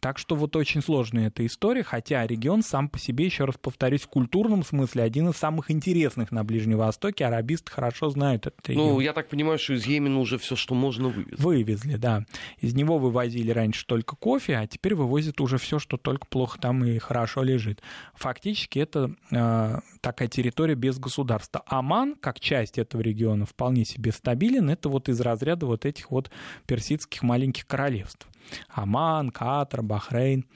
[0.00, 4.00] Так что вот очень сложная эта история, хотя регион сам по себе, еще раз повторюсь,
[4.00, 7.26] в культурном смысле один из самых интересных на Ближнем Востоке.
[7.26, 8.94] Арабисты хорошо знают этот регион.
[8.94, 11.36] Ну, я так понимаю, что из Йемена уже все, что можно, вывезли.
[11.36, 12.24] Вывезли, да.
[12.58, 16.82] Из него вывозили раньше только кофе, а теперь вывозят уже все, что только плохо там
[16.82, 17.82] и хорошо лежит.
[18.14, 21.62] Фактически это э, такая территория без государства.
[21.66, 24.70] Оман, как часть этого региона, вполне себе стабилен.
[24.70, 26.30] Это вот из разряда вот этих вот
[26.66, 28.26] персидских маленьких королевств.
[28.68, 30.46] Оман, Катар, Бахрейн.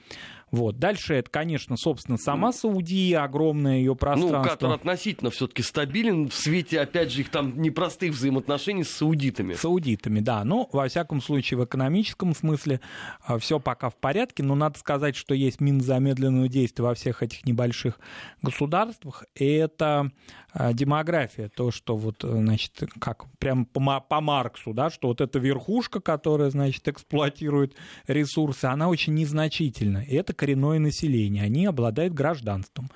[0.55, 0.79] Вот.
[0.79, 4.37] Дальше это, конечно, собственно, сама Саудия, огромное ее пространство.
[4.37, 9.55] Ну, который относительно все-таки стабилен в свете, опять же, их там непростых взаимоотношений с саудитами.
[9.55, 10.45] Саудитами, да.
[10.45, 12.79] Но, во всяком случае, в экономическом смысле
[13.25, 14.43] а, все пока в порядке.
[14.43, 17.99] Но надо сказать, что есть мин замедленного действия во всех этих небольших
[18.41, 19.25] государствах.
[19.35, 20.09] И это
[20.53, 21.49] а, демография.
[21.49, 26.49] То, что вот, значит, как прям по, по Марксу, да, что вот эта верхушка, которая,
[26.49, 27.75] значит, эксплуатирует
[28.07, 29.97] ресурсы, она очень незначительна.
[29.97, 32.91] И это коренное население, они обладают гражданством.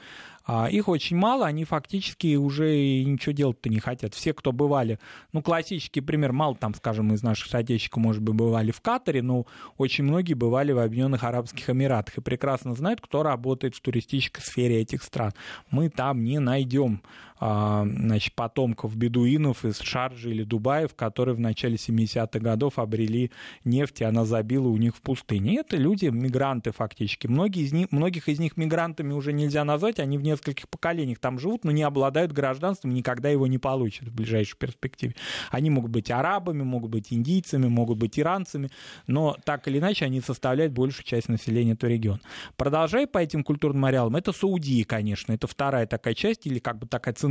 [0.45, 4.15] А их очень мало, они фактически уже ничего делать-то не хотят.
[4.15, 4.97] Все, кто бывали,
[5.31, 9.45] ну, классический пример, мало там, скажем, из наших соотечественников, может быть, бывали в Катаре, но
[9.77, 14.81] очень многие бывали в Объединенных Арабских Эмиратах и прекрасно знают, кто работает в туристической сфере
[14.81, 15.33] этих стран.
[15.69, 17.01] Мы там не найдем
[17.39, 23.31] значит, потомков бедуинов из Шарджи или Дубаев, которые в начале 70-х годов обрели
[23.63, 25.59] нефть, и она забила у них в пустыне.
[25.59, 27.27] это люди, мигранты фактически.
[27.27, 31.39] Многие из них, многих из них мигрантами уже нельзя назвать, они в нескольких поколениях там
[31.39, 35.15] живут, но не обладают гражданством, никогда его не получат в ближайшей перспективе.
[35.51, 38.69] Они могут быть арабами, могут быть индийцами, могут быть иранцами,
[39.07, 42.19] но так или иначе они составляют большую часть населения этого региона.
[42.57, 46.87] Продолжая по этим культурным ареалам, это Саудия, конечно, это вторая такая часть, или как бы
[46.87, 47.28] такая Центральная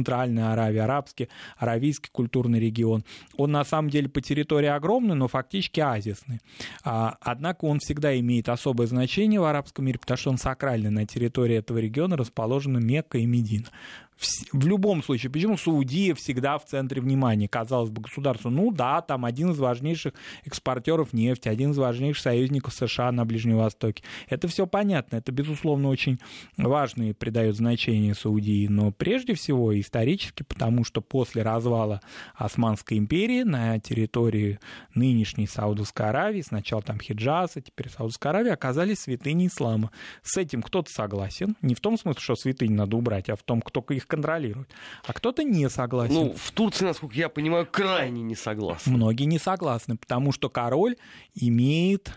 [0.52, 3.04] Аравия, арабский, аравийский культурный регион.
[3.36, 6.40] Он на самом деле по территории огромный, но фактически азисный.
[6.84, 10.90] А, однако он всегда имеет особое значение в арабском мире, потому что он сакральный.
[10.90, 13.66] На территории этого региона расположены Мекка и Медина
[14.52, 18.50] в любом случае, почему Саудия всегда в центре внимания, казалось бы, государства?
[18.50, 23.58] Ну да, там один из важнейших экспортеров нефти, один из важнейших союзников США на Ближнем
[23.58, 24.02] Востоке.
[24.28, 26.18] Это все понятно, это, безусловно, очень
[26.56, 32.00] важно и придает значение Саудии, но прежде всего исторически, потому что после развала
[32.34, 34.58] Османской империи на территории
[34.94, 39.92] нынешней Саудовской Аравии, сначала там Хиджаз, а теперь Саудовская Аравия, оказались святыни ислама.
[40.22, 43.60] С этим кто-то согласен, не в том смысле, что святыни надо убрать, а в том,
[43.60, 44.68] кто их контролирует.
[45.06, 46.14] А кто-то не согласен.
[46.14, 48.92] Ну, в Турции, насколько я понимаю, крайне не согласны.
[48.92, 50.96] Многие не согласны, потому что король
[51.34, 52.10] имеет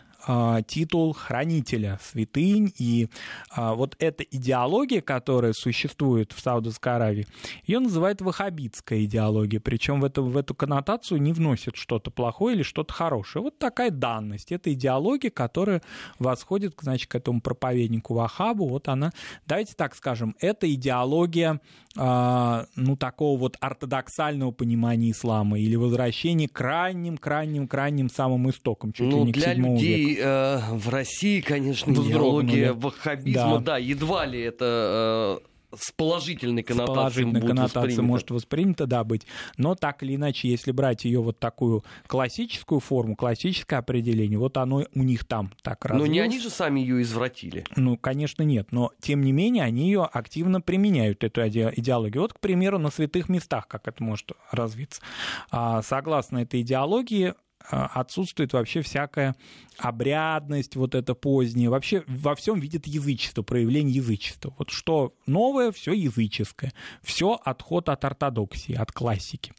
[0.67, 3.07] титул хранителя святынь, и
[3.49, 7.27] а, вот эта идеология, которая существует в Саудовской Аравии,
[7.65, 12.63] ее называют ваххабитская идеология, причем в эту, в эту коннотацию не вносит что-то плохое или
[12.63, 13.43] что-то хорошее.
[13.43, 15.81] Вот такая данность, это идеология, которая
[16.19, 19.11] восходит, значит, к этому проповеднику Вахабу, вот она,
[19.47, 21.59] давайте так скажем, это идеология,
[21.97, 28.93] а, ну, такого вот ортодоксального понимания ислама или возвращения к крайним, крайним, крайним самым истокам,
[28.93, 33.73] чуть ну, ли не для к людей э, в России, конечно, идеология ваххабизма, да.
[33.73, 39.25] да, едва ли это э, с положительной коннотацией, с положительной коннотацией может воспринято, да, быть.
[39.57, 44.85] Но так или иначе, если брать ее вот такую классическую форму, классическое определение, вот оно
[44.93, 46.07] у них там так развилось.
[46.07, 47.65] Но не они же сами ее извратили.
[47.75, 48.71] Ну, конечно, нет.
[48.71, 52.21] Но, тем не менее, они ее активно применяют, эту идеологию.
[52.21, 55.01] Вот, к примеру, на святых местах, как это может развиться.
[55.49, 57.33] А, согласно этой идеологии,
[57.69, 59.35] отсутствует вообще всякая
[59.77, 61.69] обрядность, вот это позднее.
[61.69, 64.53] Вообще во всем видит язычество, проявление язычества.
[64.57, 66.73] Вот что новое, все языческое.
[67.01, 69.53] Все отход от ортодоксии, от классики.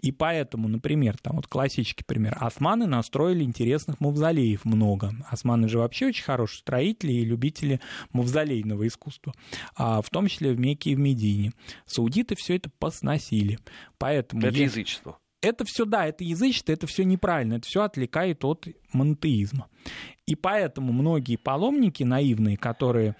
[0.00, 2.36] И поэтому, например, там вот классический пример.
[2.40, 5.14] Османы настроили интересных мавзолеев много.
[5.28, 7.80] Османы же вообще очень хорошие строители и любители
[8.12, 9.34] мавзолейного искусства.
[9.74, 11.52] А в том числе в Мекке и в Медине.
[11.86, 13.58] Саудиты все это посносили.
[13.98, 18.66] Поэтому это язычество это все, да, это язычество, это все неправильно, это все отвлекает от
[18.92, 19.68] монотеизма.
[20.26, 23.14] И поэтому многие паломники наивные, которые,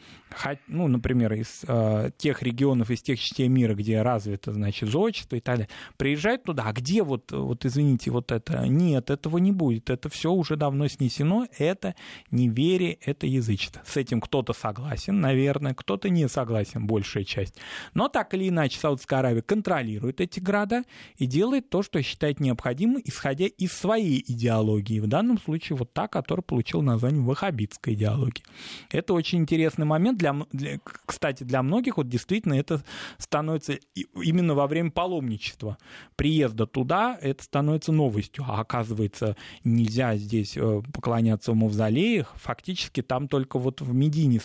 [0.67, 5.41] ну, например, из э, тех регионов, из тех частей мира, где развито, значит, зодчество и
[5.41, 8.67] так далее, приезжают туда, а где вот, вот, извините, вот это?
[8.67, 11.95] Нет, этого не будет, это все уже давно снесено, это
[12.33, 13.83] неверие, это язычество.
[13.87, 17.55] С этим кто-то согласен, наверное, кто-то не согласен, большая часть.
[17.95, 20.83] Но так или иначе Саудовская Аравия контролирует эти города
[21.19, 24.99] и делает то, что считает необходимым, исходя из своей идеологии.
[24.99, 28.43] В данном случае вот та, которая получила название ваххабитской идеологии.
[28.91, 30.19] Это очень интересный момент.
[30.19, 32.83] Для, для, кстати, для многих вот действительно это
[33.19, 35.79] становится именно во время паломничества.
[36.17, 38.45] Приезда туда это становится новостью.
[38.49, 42.33] А оказывается, нельзя здесь э, поклоняться в мавзолеях.
[42.37, 44.41] Фактически там только вот в Медине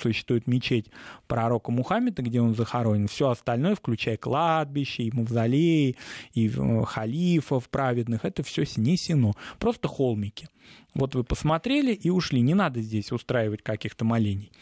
[0.00, 0.86] существует мечеть
[1.26, 3.08] пророка Мухаммеда, где он захоронен.
[3.08, 5.96] Все остальное, включая кладбище, и мавзолеи,
[6.34, 9.32] и э, халифов праведных, это все снесено.
[9.58, 10.48] Просто холмики.
[10.94, 12.40] Вот вы посмотрели и ушли.
[12.40, 14.52] Не надо здесь устраивать каких-то молений.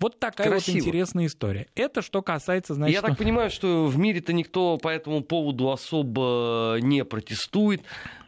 [0.00, 0.76] Вот такая Красиво.
[0.76, 1.68] вот интересная история.
[1.74, 2.94] Это что касается, значит...
[2.94, 7.82] Я так понимаю, что в мире-то никто по этому поводу особо не протестует.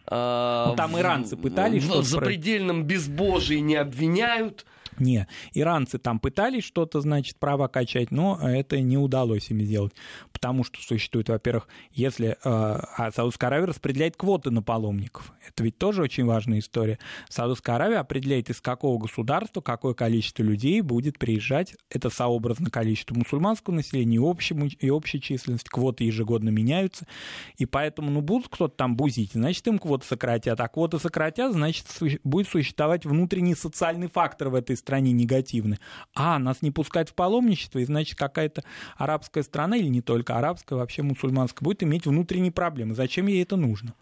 [0.08, 1.84] Ну, там иранцы пытались...
[1.84, 4.64] В запредельном безбожии не обвиняют.
[4.98, 9.92] Не, иранцы там пытались что-то, значит, право качать, но это не удалось им сделать,
[10.32, 16.02] потому что существует, во-первых, если э, а Аравия распределяет квоты на паломников, это ведь тоже
[16.02, 16.98] очень важная история.
[17.28, 23.74] Саудовская Аравия определяет, из какого государства какое количество людей будет приезжать, это сообразно количество мусульманского
[23.74, 27.06] населения и, общему, и общей численности, квоты ежегодно меняются,
[27.56, 31.86] и поэтому, ну, будут кто-то там бузить, значит, им квоты сократят, а квоты сократят, значит,
[32.24, 35.78] будет существовать внутренний социальный фактор в этой стране негативный.
[36.14, 38.62] А, нас не пускать в паломничество, и значит какая-то
[38.96, 42.94] арабская страна, или не только арабская, вообще мусульманская, будет иметь внутренние проблемы.
[42.94, 43.94] Зачем ей это нужно?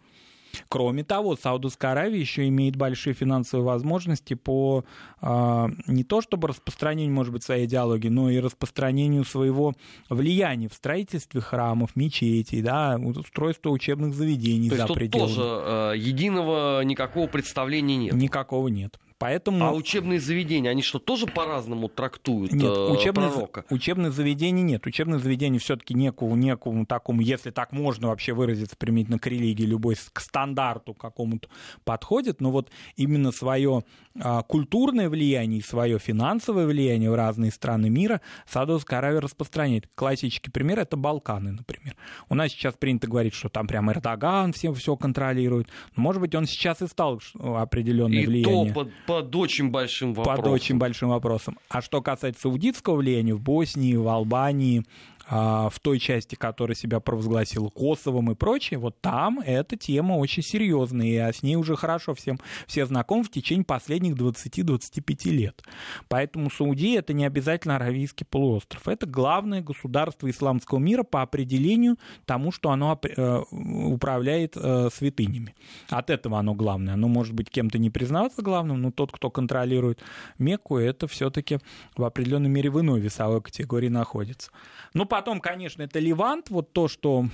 [0.68, 4.84] Кроме того, Саудовская Аравия еще имеет большие финансовые возможности по
[5.20, 9.74] э, не то чтобы распространению, может быть, своей идеологии, но и распространению своего
[10.08, 15.28] влияния в строительстве храмов, мечетей, да, устройство учебных заведений то за есть пределами.
[15.28, 18.14] тоже э, единого никакого представления нет.
[18.14, 18.98] Никакого нет.
[19.18, 19.64] Поэтому...
[19.64, 23.64] А учебные заведения, они что, тоже по-разному трактуют нет, э, учебных, пророка?
[23.70, 24.86] Учебных заведений нет.
[24.86, 29.96] Учебных заведений все-таки некому, некому такому, если так можно вообще выразиться применительно к религии, любой
[30.12, 31.48] к стандарту какому-то
[31.84, 32.40] подходит.
[32.40, 33.84] Но вот именно свое
[34.20, 39.88] а, культурное влияние и свое финансовое влияние в разные страны мира Саудовская Аравия распространяет.
[39.94, 41.96] Классический пример это Балканы, например.
[42.28, 45.68] У нас сейчас принято говорить, что там прям Эрдоган все, все контролирует.
[45.96, 48.72] Но, может быть, он сейчас и стал определенное и влияние.
[48.72, 50.42] То под, под очень большим вопросом.
[50.42, 51.58] Под очень большим вопросом.
[51.68, 54.84] А что касается саудитского влияния в Боснии, в Албании,
[55.28, 61.28] в той части, которая себя провозгласила Косовом и прочее, вот там эта тема очень серьезная,
[61.28, 65.62] и с ней уже хорошо всем все знакомы в течение последних 20-25 лет.
[66.08, 68.88] Поэтому Саудия это не обязательно Аравийский полуостров.
[68.88, 75.54] Это главное государство исламского мира по определению тому, что оно э, управляет э, святынями.
[75.88, 76.94] От этого оно главное.
[76.94, 80.02] Оно может быть кем-то не признаваться главным, но тот, кто контролирует
[80.38, 81.58] Мекку, это все-таки
[81.96, 84.50] в определенной мере в иной весовой категории находится.
[84.94, 87.26] Ну, потом, конечно, это Ливант, вот то, что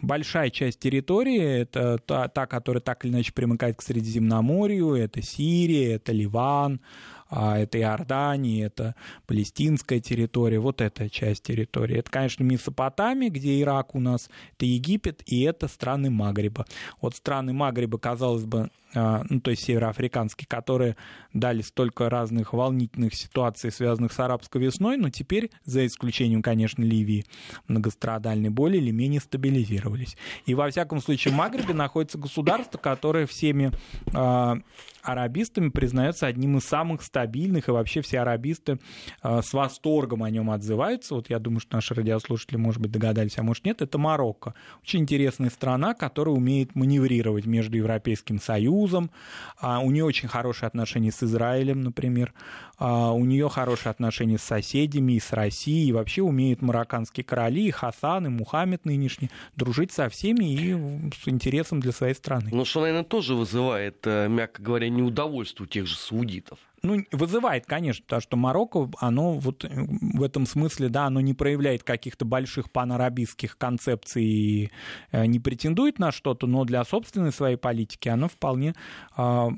[0.00, 5.96] большая часть территории, это та, та, которая так или иначе примыкает к Средиземноморью, это Сирия,
[5.96, 6.80] это Ливан,
[7.28, 8.94] а это Иордания, это
[9.26, 11.98] палестинская территория, вот эта часть территории.
[11.98, 16.64] Это, конечно, Месопотамия, где Ирак у нас, это Египет, и это страны Магриба.
[17.02, 20.96] Вот страны Магриба, казалось бы, ну, то есть североафриканские, которые
[21.32, 27.24] дали столько разных волнительных ситуаций, связанных с арабской весной, но теперь, за исключением, конечно, Ливии,
[27.68, 30.16] многострадальной, более или менее стабилизировались.
[30.46, 33.70] И во всяком случае в Магрибе находится государство, которое всеми
[34.12, 34.54] э,
[35.02, 38.78] арабистами признается одним из самых стабильных, и вообще все арабисты
[39.22, 41.14] э, с восторгом о нем отзываются.
[41.14, 44.54] Вот я думаю, что наши радиослушатели, может быть, догадались, а может нет, это Марокко.
[44.82, 49.10] Очень интересная страна, которая умеет маневрировать между Европейским Союзом, Союзом,
[49.58, 52.32] а, у нее очень хорошие отношения с Израилем, например,
[52.78, 57.66] а, у нее хорошие отношения с соседями и с Россией, и вообще умеют марокканские короли,
[57.66, 60.74] и Хасан, и Мухаммед нынешний, дружить со всеми и
[61.22, 62.50] с интересом для своей страны.
[62.52, 66.58] Ну, что, наверное, тоже вызывает, э, мягко говоря, неудовольствие у тех же саудитов.
[66.86, 71.34] Ну, вызывает, конечно, потому что Марокко, оно вот э, в этом смысле, да, оно не
[71.34, 74.70] проявляет каких-то больших панарабистских концепций и
[75.10, 78.74] э, не претендует на что-то, но для собственной своей политики оно вполне
[79.16, 79.48] э,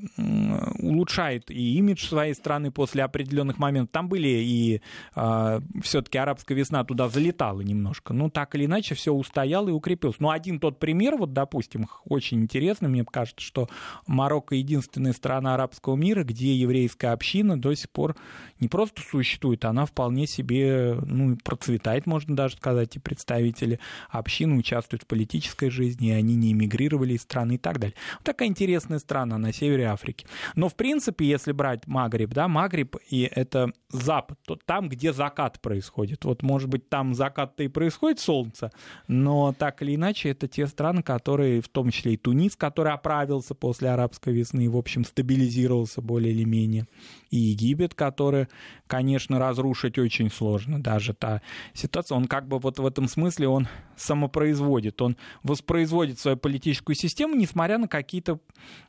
[0.78, 3.92] улучшает и имидж своей страны после определенных моментов.
[3.92, 4.80] Там были и
[5.14, 10.18] э, все-таки арабская весна туда залетала немножко, но так или иначе все устояло и укрепилось.
[10.18, 13.68] Но один тот пример, вот, допустим, очень интересный, мне кажется, что
[14.06, 18.16] Марокко единственная страна арабского мира, где еврейская община до сих пор
[18.60, 25.02] не просто существует, она вполне себе ну, процветает, можно даже сказать, и представители общины участвуют
[25.02, 27.96] в политической жизни, и они не эмигрировали из страны и так далее.
[28.14, 30.26] Вот такая интересная страна на севере Африки.
[30.54, 35.60] Но, в принципе, если брать Магриб, да, Магриб и это Запад, то там, где закат
[35.60, 36.24] происходит.
[36.24, 38.70] Вот, может быть, там закат-то и происходит солнце,
[39.08, 43.54] но так или иначе, это те страны, которые, в том числе и Тунис, который оправился
[43.54, 46.86] после арабской весны, в общем, стабилизировался более или менее
[47.30, 48.48] и Египет, который,
[48.86, 50.82] конечно, разрушить очень сложно.
[50.82, 51.42] Даже та
[51.74, 57.34] ситуация, он как бы вот в этом смысле он самопроизводит, он воспроизводит свою политическую систему,
[57.34, 58.40] несмотря на какие-то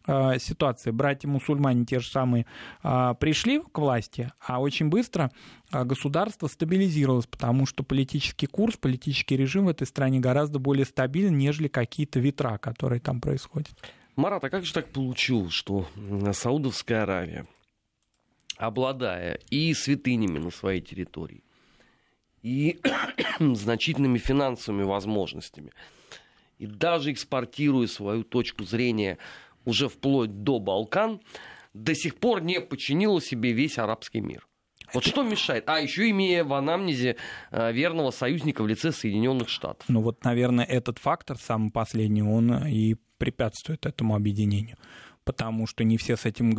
[0.07, 0.91] э, ситуации.
[0.91, 2.45] Братья-мусульмане те же самые
[2.83, 5.31] э, пришли к власти, а очень быстро
[5.71, 11.67] государство стабилизировалось, потому что политический курс, политический режим в этой стране гораздо более стабилен, нежели
[11.67, 13.71] какие-то ветра, которые там происходят.
[14.15, 15.87] Марат, а как же так получилось, что
[16.33, 17.45] Саудовская Аравия,
[18.59, 21.43] обладая и святынями на своей территории,
[22.43, 22.79] и
[23.39, 25.71] значительными финансовыми возможностями,
[26.59, 29.17] и даже экспортируя свою точку зрения
[29.65, 31.21] уже вплоть до Балкан,
[31.73, 34.45] до сих пор не подчинила себе весь арабский мир.
[34.93, 35.69] Вот что мешает?
[35.69, 37.15] А, еще имея в анамнезе
[37.51, 39.87] э, верного союзника в лице Соединенных Штатов.
[39.87, 44.77] Ну вот, наверное, этот фактор, самый последний, он и препятствует этому объединению
[45.29, 46.49] потому что не все с этим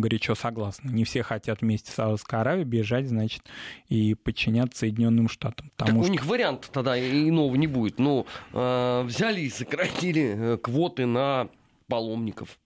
[0.00, 0.90] горячо согласны.
[0.90, 3.44] Не все хотят вместе с Саудовской Аравией бежать, значит,
[3.88, 5.70] и подчиняться Соединенным Штатам.
[5.76, 5.98] Так что...
[5.98, 8.00] у них варианта тогда иного не будет.
[8.00, 11.50] Ну, э, взяли и сократили э, квоты на
[11.86, 12.58] паломников.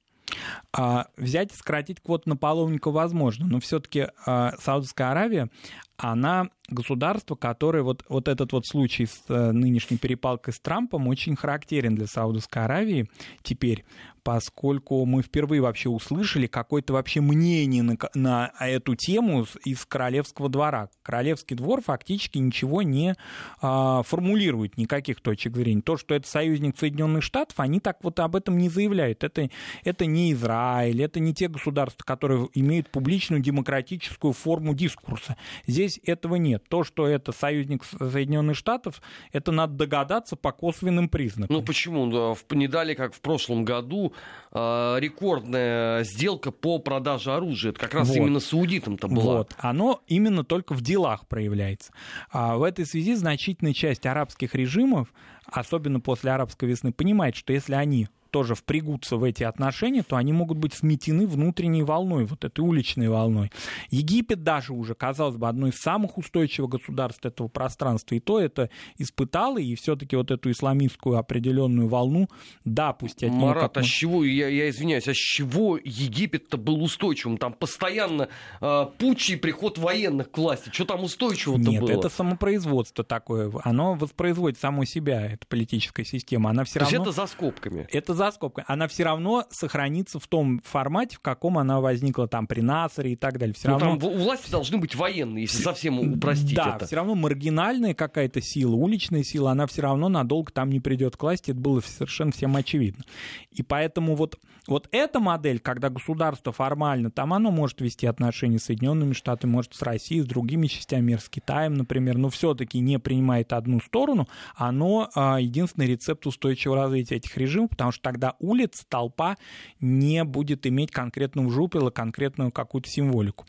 [0.72, 5.50] А, взять и сократить квоту на паломника возможно, но все-таки а, Саудовская Аравия,
[5.98, 11.36] она государство, которое вот, вот этот вот случай с а, нынешней перепалкой с Трампом очень
[11.36, 13.08] характерен для Саудовской Аравии
[13.42, 13.84] теперь,
[14.22, 20.88] поскольку мы впервые вообще услышали какое-то вообще мнение на, на эту тему из королевского двора.
[21.02, 23.16] Королевский двор фактически ничего не
[23.60, 25.82] а, формулирует, никаких точек зрения.
[25.82, 29.24] То, что это союзник Соединенных Штатов, они так вот об этом не заявляют.
[29.24, 29.48] Это,
[29.84, 35.36] это не Израиль, это не те государства, которые имеют публичную демократическую форму дискурса.
[35.66, 36.59] Здесь этого нет.
[36.68, 39.02] То, что это союзник Соединенных Штатов,
[39.32, 41.54] это надо догадаться по косвенным признакам.
[41.54, 42.10] Ну почему?
[42.10, 44.12] Да, не дали, как в прошлом году,
[44.52, 44.56] э,
[44.98, 47.72] рекордная сделка по продаже оружия.
[47.72, 48.16] Это как раз вот.
[48.16, 49.38] именно саудитам-то была.
[49.38, 49.54] Вот.
[49.58, 51.92] Оно именно только в делах проявляется.
[52.30, 55.12] А в этой связи значительная часть арабских режимов,
[55.46, 60.32] особенно после арабской весны, понимает, что если они тоже впрягутся в эти отношения, то они
[60.32, 63.50] могут быть сметены внутренней волной, вот этой уличной волной.
[63.90, 68.70] Египет даже уже, казалось бы, одно из самых устойчивых государств этого пространства, и то это
[68.98, 72.28] испытало, и все-таки вот эту исламистскую определенную волну,
[72.64, 76.82] да, пусть от Марат, а с чего, я, я извиняюсь, а с чего Египет-то был
[76.82, 77.38] устойчивым?
[77.38, 78.28] Там постоянно
[78.60, 80.70] э, путчи и приход военных к власти.
[80.72, 81.90] Что там устойчивого-то Нет, было?
[81.90, 83.52] это самопроизводство такое.
[83.64, 86.50] Оно воспроизводит само себя, эта политическая система.
[86.50, 86.98] Она все То равно...
[86.98, 87.88] есть это за скобками?
[87.90, 92.46] Это за скобками, она все равно сохранится в том формате, в каком она возникла там
[92.46, 93.54] при Насаре и так далее.
[93.54, 93.98] Все ну, равно...
[93.98, 96.86] там у власти должны быть военные, если совсем упростить да, это.
[96.86, 101.22] все равно маргинальная какая-то сила, уличная сила, она все равно надолго там не придет к
[101.22, 103.04] власти, это было совершенно всем очевидно.
[103.52, 108.64] И поэтому вот, вот эта модель, когда государство формально, там оно может вести отношения с
[108.64, 112.98] Соединенными Штатами, может с Россией, с другими частями мира, с Китаем, например, но все-таки не
[112.98, 118.84] принимает одну сторону, оно а, единственный рецепт устойчивого развития этих режимов, потому что тогда улица,
[118.88, 119.36] толпа
[119.80, 123.46] не будет иметь конкретного жупела, конкретную какую-то символику.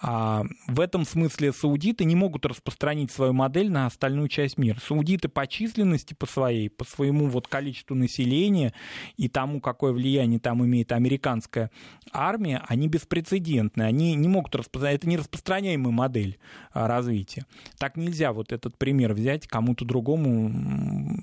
[0.00, 4.78] А, в этом смысле саудиты не могут распространить свою модель на остальную часть мира.
[4.86, 8.74] Саудиты по численности, по своей, по своему вот количеству населения
[9.16, 11.70] и тому, какое влияние там имеет американская
[12.12, 13.82] армия, они беспрецедентны.
[13.82, 16.38] Они не могут распространять, это не распространяемая модель
[16.72, 17.46] а, развития.
[17.78, 20.50] Так нельзя вот этот пример взять кому-то другому,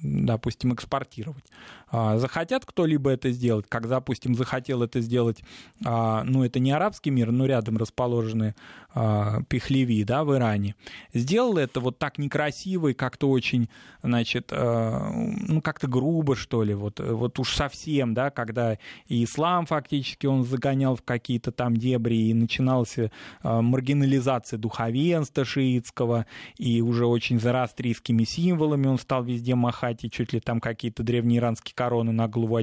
[0.01, 1.45] допустим, экспортировать.
[1.91, 5.43] А, захотят кто-либо это сделать, как, допустим, захотел это сделать,
[5.83, 8.55] а, ну, это не арабский мир, но рядом расположены
[8.93, 10.75] а, Пехлеви, да, в Иране,
[11.13, 13.67] сделал это вот так некрасиво и как-то очень,
[14.01, 18.77] значит, ну, как-то грубо, что ли, вот, вот уж совсем, да, когда
[19.07, 22.95] и ислам фактически он загонял в какие-то там дебри, и начиналась
[23.43, 26.25] маргинализация духовенства шиитского,
[26.57, 31.39] и уже очень зарастрийскими символами он стал везде махать, и чуть ли там какие-то древние
[31.39, 32.55] иранские короны на голову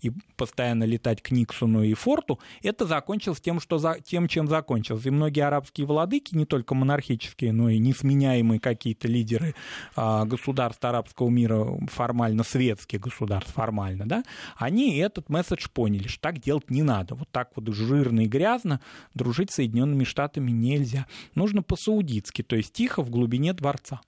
[0.00, 5.06] и постоянно летать к Никсону и Форту, это закончилось тем, что за, тем, чем закончилось.
[5.06, 9.54] И многие арабские владыки, не только монархические, но и несменяемые какие-то лидеры
[9.96, 14.24] а, государств арабского мира, формально светских государств, формально, да,
[14.56, 17.14] они этот месседж поняли, что так делать не надо.
[17.14, 18.80] Вот так вот жирно и грязно
[19.14, 21.06] дружить с Соединенными Штатами нельзя.
[21.34, 24.00] Нужно по-саудитски, то есть тихо в глубине дворца.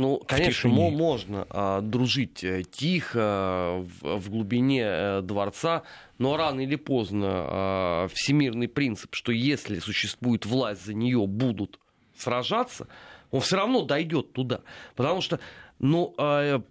[0.00, 5.82] Ну, конечно, можно а, дружить э, тихо в, в глубине а, дворца,
[6.16, 11.78] но рано или поздно а, всемирный принцип, что если существует власть, за нее будут
[12.16, 12.88] сражаться,
[13.30, 14.62] он все равно дойдет туда.
[14.96, 15.38] Потому что,
[15.78, 16.62] ну, а,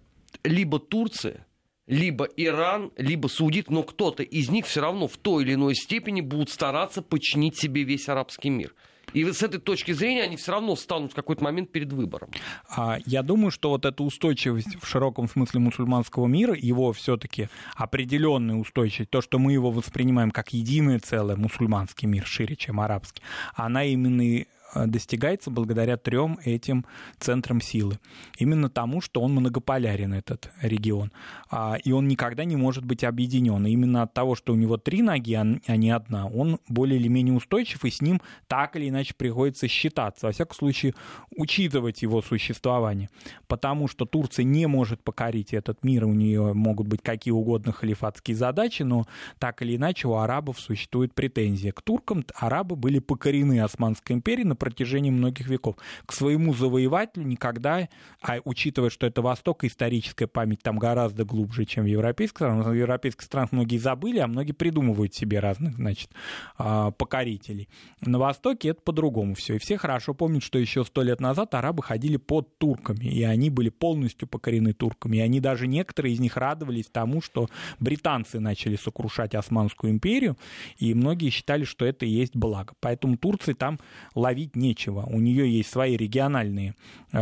[0.42, 1.46] либо Турция,
[1.86, 6.20] либо Иран, либо Саудит, но кто-то из них все равно в той или иной степени
[6.20, 8.74] будут стараться подчинить себе весь арабский мир.
[9.12, 12.30] И с этой точки зрения они все равно станут в какой-то момент перед выбором.
[12.68, 18.56] А, я думаю, что вот эта устойчивость в широком смысле мусульманского мира, его все-таки определенная
[18.56, 23.22] устойчивость, то, что мы его воспринимаем как единое целое, мусульманский мир шире, чем арабский,
[23.54, 24.44] она именно
[24.86, 26.84] достигается благодаря трем этим
[27.18, 27.98] центрам силы.
[28.38, 31.12] Именно тому, что он многополярен, этот регион.
[31.50, 33.66] А, и он никогда не может быть объединен.
[33.66, 36.98] И именно от того, что у него три ноги, а, а не одна, он более
[36.98, 40.26] или менее устойчив, и с ним так или иначе приходится считаться.
[40.26, 40.94] Во всяком случае,
[41.36, 43.08] учитывать его существование.
[43.48, 48.36] Потому что Турция не может покорить этот мир, у нее могут быть какие угодно халифатские
[48.36, 49.06] задачи, но
[49.38, 51.72] так или иначе у арабов существует претензия.
[51.72, 55.76] К туркам арабы были покорены Османской империей протяжении многих веков.
[56.06, 57.88] К своему завоевателю никогда,
[58.22, 62.72] а учитывая, что это Восток, историческая память там гораздо глубже, чем в европейских странах, в
[62.72, 66.10] европейских странах многие забыли, а многие придумывают себе разных, значит,
[66.58, 67.68] а, покорителей.
[68.00, 69.56] На Востоке это по-другому все.
[69.56, 73.50] И все хорошо помнят, что еще сто лет назад арабы ходили под турками, и они
[73.50, 75.16] были полностью покорены турками.
[75.16, 77.48] И они даже некоторые из них радовались тому, что
[77.78, 80.36] британцы начали сокрушать Османскую империю,
[80.78, 82.74] и многие считали, что это и есть благо.
[82.80, 83.78] Поэтому Турции там
[84.14, 85.06] ловить нечего.
[85.10, 86.74] У нее есть свои региональные
[87.12, 87.18] э,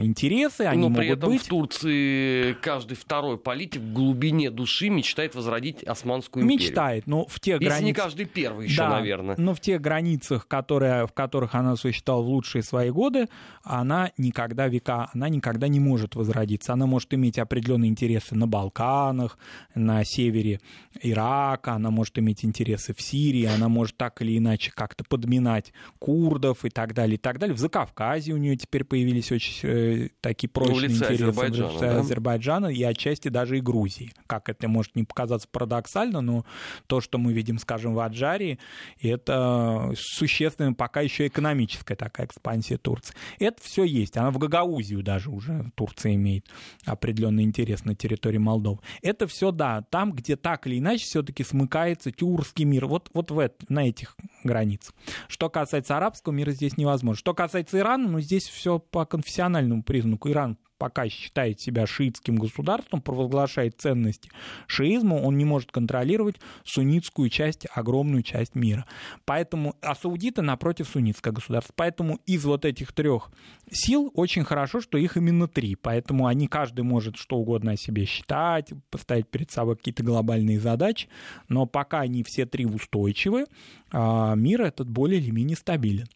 [0.00, 1.42] интересы, они Но могут при этом быть.
[1.42, 6.68] в Турции каждый второй политик в глубине души мечтает возродить Османскую империю.
[6.68, 7.86] Мечтает, но в тех Если границах...
[7.86, 9.36] не каждый первый еще, да, наверное.
[9.38, 13.28] Но в тех границах, которые, в которых она существовала в лучшие свои годы,
[13.62, 16.72] она никогда века, она никогда не может возродиться.
[16.72, 19.38] Она может иметь определенные интересы на Балканах,
[19.74, 20.60] на севере
[21.02, 26.63] Ирака, она может иметь интересы в Сирии, она может так или иначе как-то подминать курдов
[26.66, 27.54] и так далее, и так далее.
[27.54, 31.98] В Закавказье у нее теперь появились очень э, такие прочные лице интересы Азербайджана, да?
[32.00, 34.12] Азербайджана и отчасти даже и Грузии.
[34.26, 36.44] Как это может не показаться парадоксально, но
[36.86, 38.58] то, что мы видим, скажем, в Аджарии,
[39.00, 43.14] это существенная пока еще экономическая такая экспансия Турции.
[43.38, 44.16] Это все есть.
[44.16, 46.46] Она в Гагаузию даже уже Турция имеет
[46.84, 48.80] определенный интерес на территории Молдовы.
[49.02, 52.86] Это все, да, там, где так или иначе все-таки смыкается тюркский мир.
[52.86, 54.94] Вот, вот в это, на этих границах.
[55.28, 57.18] Что касается арабского мира, здесь невозможно.
[57.18, 60.30] Что касается Ирана, ну, здесь все по конфессиональному признаку.
[60.30, 64.30] Иран пока считает себя шиитским государством, провозглашает ценности
[64.66, 68.84] шиизма, он не может контролировать суннитскую часть, огромную часть мира.
[69.24, 71.72] Поэтому, а саудиты, напротив, суннитское государство.
[71.76, 73.30] Поэтому из вот этих трех
[73.70, 75.74] сил очень хорошо, что их именно три.
[75.74, 81.08] Поэтому они, каждый может что угодно о себе считать, поставить перед собой какие-то глобальные задачи,
[81.48, 83.46] но пока они все три устойчивы,
[83.90, 86.08] а, мир этот более или менее стабилен.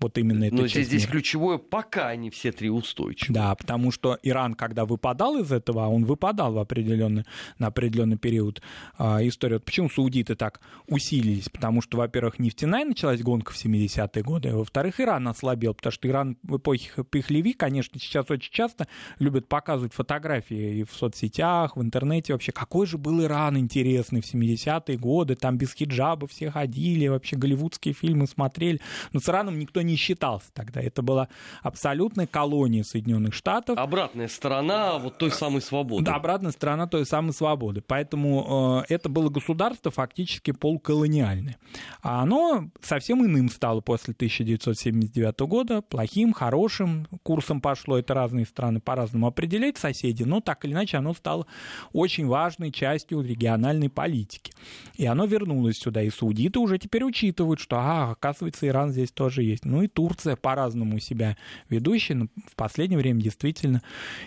[0.00, 3.34] Вот именно это Но здесь, здесь ключевое, пока они все три устойчивы.
[3.34, 7.24] Да, потому что Иран, когда выпадал из этого, а он выпадал в определенный,
[7.58, 8.62] на определенный период
[8.96, 9.54] а, истории.
[9.54, 11.48] Вот почему саудиты так усилились?
[11.50, 16.08] Потому что, во-первых, нефтяная началась гонка в 70-е годы, а во-вторых, Иран ослабел, потому что
[16.08, 18.88] Иран в эпохе Пехлеви, конечно, сейчас очень часто
[19.18, 24.32] любят показывать фотографии и в соцсетях, в интернете вообще, какой же был Иран интересный в
[24.32, 28.80] 70-е годы, там без хиджаба все ходили, вообще голливудские фильмы смотрели.
[29.12, 30.80] Но с Ираном никто не считался тогда.
[30.80, 31.28] Это была
[31.62, 33.78] абсолютная колония Соединенных Штатов.
[33.78, 36.04] Обратная сторона вот той самой свободы.
[36.04, 37.82] Да, обратная сторона той самой свободы.
[37.86, 41.56] Поэтому э, это было государство фактически полколониальное.
[42.02, 47.98] А оно совсем иным стало после 1979 года, плохим, хорошим курсом пошло.
[47.98, 51.46] Это разные страны по-разному определяют соседи, но так или иначе оно стало
[51.92, 54.52] очень важной частью региональной политики.
[54.94, 56.02] И оно вернулось сюда.
[56.02, 59.64] И саудиты уже теперь учитывают, что, ага, оказывается, Иран здесь тоже есть.
[59.64, 61.36] Ну и Турция по-разному себя
[61.68, 63.82] ведущая, но в последнее время действительно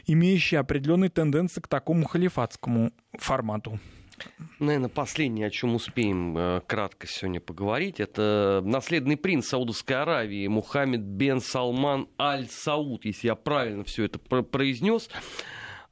[0.06, 3.80] имеющая определенные тенденции к такому халифатскому формату.
[4.60, 11.02] Наверное, последнее, о чем успеем э, кратко сегодня поговорить, это наследный принц Саудовской Аравии Мухаммед
[11.02, 15.10] бен Салман Аль-Сауд, если я правильно все это произнес.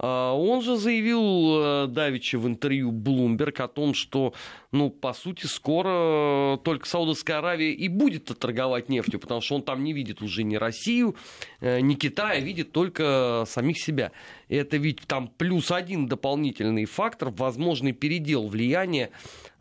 [0.02, 4.34] А, Он же заявил э, Давича в интервью Bloomberg о том, что,
[4.72, 9.84] ну, по сути, скоро только Саудовская Аравия и будет торговать нефтью, потому что он там
[9.84, 11.16] не видит уже ни Россию,
[11.60, 14.12] э, ни Китая, видит только самих себя.
[14.48, 19.10] И это ведь там плюс один дополнительный фактор, возможный передел влияния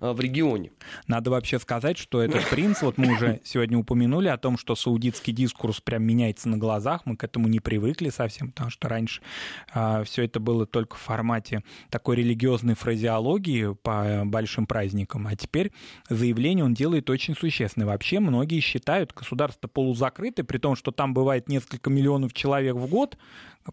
[0.01, 0.71] э, в регионе.
[1.09, 5.33] Надо вообще сказать, что этот принц, вот мы уже сегодня упомянули о том, что саудитский
[5.33, 9.23] дискурс прям меняется на глазах, мы к этому не привыкли совсем, потому что раньше
[9.73, 15.73] а, все это было только в формате такой религиозной фразеологии по большим праздникам, а теперь
[16.09, 17.87] заявление он делает очень существенное.
[17.87, 23.17] Вообще многие считают государство полузакрытое, при том, что там бывает несколько миллионов человек в год,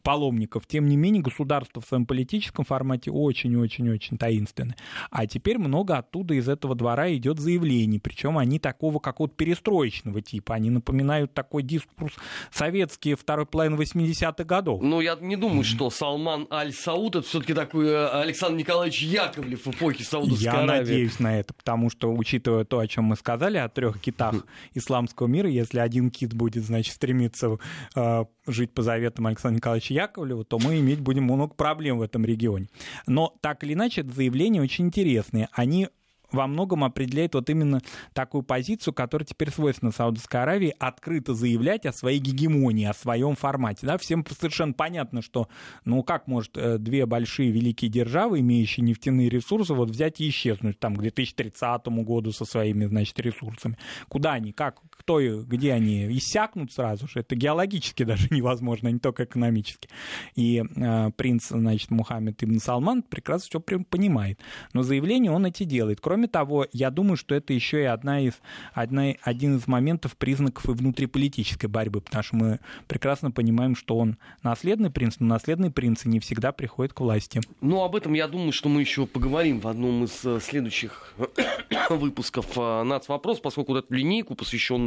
[0.03, 4.75] паломников, тем не менее государство в своем политическом формате очень-очень-очень таинственное.
[5.09, 10.55] А теперь много оттуда из этого двора идет заявлений, причем они такого какого-то перестроечного типа,
[10.55, 12.13] они напоминают такой дискурс
[12.51, 14.81] советский второй половины 80-х годов.
[14.81, 19.69] Ну, я не думаю, что Салман Аль-Сауд это все-таки такой э, Александр Николаевич Яковлев в
[19.69, 20.79] эпохе Саудовской Я Аравии.
[20.79, 24.35] надеюсь на это, потому что, учитывая то, о чем мы сказали, о трех китах
[24.73, 27.57] исламского мира, если один кит будет, значит, стремиться
[27.95, 32.25] э, жить по заветам Александра Николаевича Яковлева, то мы иметь будем много проблем в этом
[32.25, 32.67] регионе.
[33.05, 35.49] Но так или иначе, заявления очень интересные.
[35.51, 35.89] Они
[36.31, 37.81] во многом определяет вот именно
[38.13, 43.85] такую позицию, которая теперь свойственна Саудовской Аравии, открыто заявлять о своей гегемонии, о своем формате.
[43.87, 43.97] Да?
[43.97, 45.47] Всем совершенно понятно, что
[45.85, 50.79] ну как может э, две большие великие державы, имеющие нефтяные ресурсы, вот взять и исчезнуть
[50.79, 53.77] там к 2030 году со своими, значит, ресурсами.
[54.09, 57.19] Куда они, как, кто, где они иссякнут сразу же?
[57.19, 59.89] Это геологически даже невозможно, а не только экономически.
[60.35, 64.39] И э, принц, значит, Мухаммед Ибн Салман прекрасно все понимает.
[64.73, 65.99] Но заявление он эти делает.
[66.01, 68.33] Кроме того, я думаю, что это еще и одна из,
[68.73, 74.17] одна, один из моментов, признаков и внутриполитической борьбы, потому что мы прекрасно понимаем, что он
[74.43, 77.41] наследный принц, но наследные принцы не всегда приходят к власти.
[77.61, 81.13] Ну, об этом, я думаю, что мы еще поговорим в одном из э, следующих
[81.89, 84.86] выпусков э, «Нацвопрос», поскольку вот эту линейку, посвященную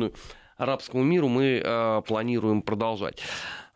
[0.56, 3.22] арабскому миру, мы э, планируем продолжать.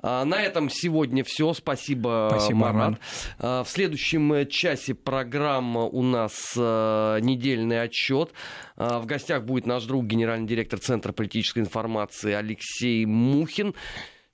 [0.07, 1.55] А, на этом сегодня все.
[1.55, 3.01] Спасибо, Спасибо Марат.
[3.39, 3.67] Марат.
[3.67, 8.33] В следующем часе программа у нас э, недельный отчет.
[8.77, 13.75] А, в гостях будет наш друг, генеральный директор Центра политической информации Алексей Мухин.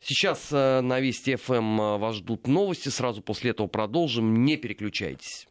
[0.01, 2.89] Сейчас э, на Вести ФМ вас ждут новости.
[2.89, 4.43] Сразу после этого продолжим.
[4.43, 5.47] Не переключайтесь.